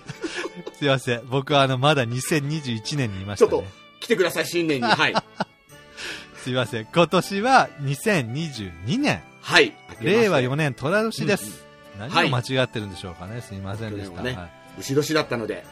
[0.77, 1.21] すいません。
[1.29, 3.65] 僕はあの、まだ2021年にいましたねちょっと。、
[4.01, 4.87] 来てください、新年に。
[4.87, 5.13] はい。
[6.43, 6.87] すいません。
[6.93, 9.21] 今年は2022年。
[9.41, 9.73] はい。
[10.01, 11.63] 令和4 4年虎年です。
[11.63, 11.69] うん
[11.99, 13.41] 何はいを間違ってるんでしょうかね。
[13.41, 14.17] すいませんでした。
[14.17, 14.51] 去年ははい。
[14.79, 15.65] 牛年だったので、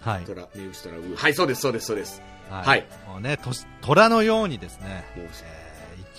[0.00, 0.24] はい。
[0.24, 1.02] 虎、ね、牛虎、う。
[1.16, 2.22] はい、そうです、そうです、そうです。
[2.48, 2.66] はい。
[2.66, 5.60] はいもうね、年虎のようにですね、えー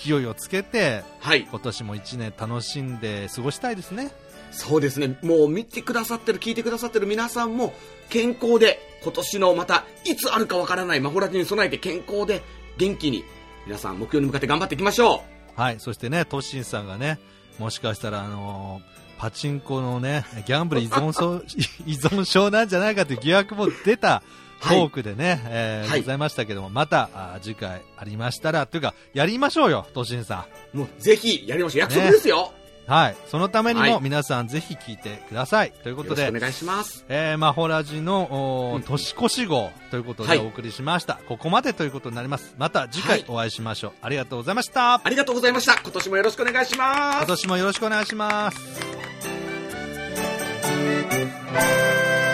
[0.04, 1.48] 勢いをつけて、はい。
[1.48, 4.12] 今年も1年楽しんで過ごしたいですね。
[4.52, 5.18] そうですね。
[5.22, 7.74] もう見てくださってる、聞いてくださってる皆さんも、
[8.10, 12.42] 健康で、今年のまた、いつあるかわからないマホラジに備えて健康で、
[12.78, 13.24] 元気に、
[13.68, 15.24] 皆さん目標に向かって頑張っていきましょ
[15.62, 17.20] はい、そしてね、トッシンさんがね、
[17.60, 21.44] もしかしたら、あのーパチンコのね、ギャンブル依存症、
[21.86, 24.24] 依存症なんじゃないかという疑惑も出た
[24.60, 31.80] トはいークでね、えーはいございましたけども、また、あー次回ありましたら、というか、やりましょうよ、トッシンさもうぜひやりましょう。
[31.82, 32.52] 約束ですよ。
[32.58, 32.61] ん。
[32.92, 35.72] はい、そのためにもはい皆さんぜひ聞いてください。
[35.72, 37.06] ということでよろしくお、願いします。
[37.08, 42.54] えー、マホラジのおーうん年越し号ということはいでお送りしました、ここまでということになります。
[42.58, 43.92] また次はい回お会いしましょう。
[44.02, 44.96] ありがとうございました。
[45.02, 45.80] ありがとうございました。
[45.82, 47.18] 今年もよろしくお願いします。
[47.20, 48.58] 今年もよろしくお願いします。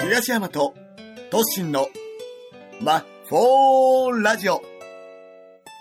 [0.05, 0.73] 東山と
[1.29, 1.87] トッシンの
[2.81, 4.63] マフォーラジオ。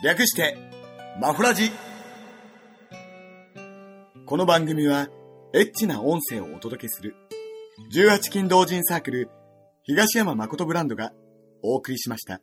[0.04, 0.58] 略して、
[1.18, 1.70] マフラジ。
[4.26, 5.08] この番組は、
[5.54, 7.14] エッチな音声をお届けする、
[7.94, 9.30] 18金同人サークル、
[9.84, 11.12] 東山誠ブランドが
[11.62, 12.40] お送りしました。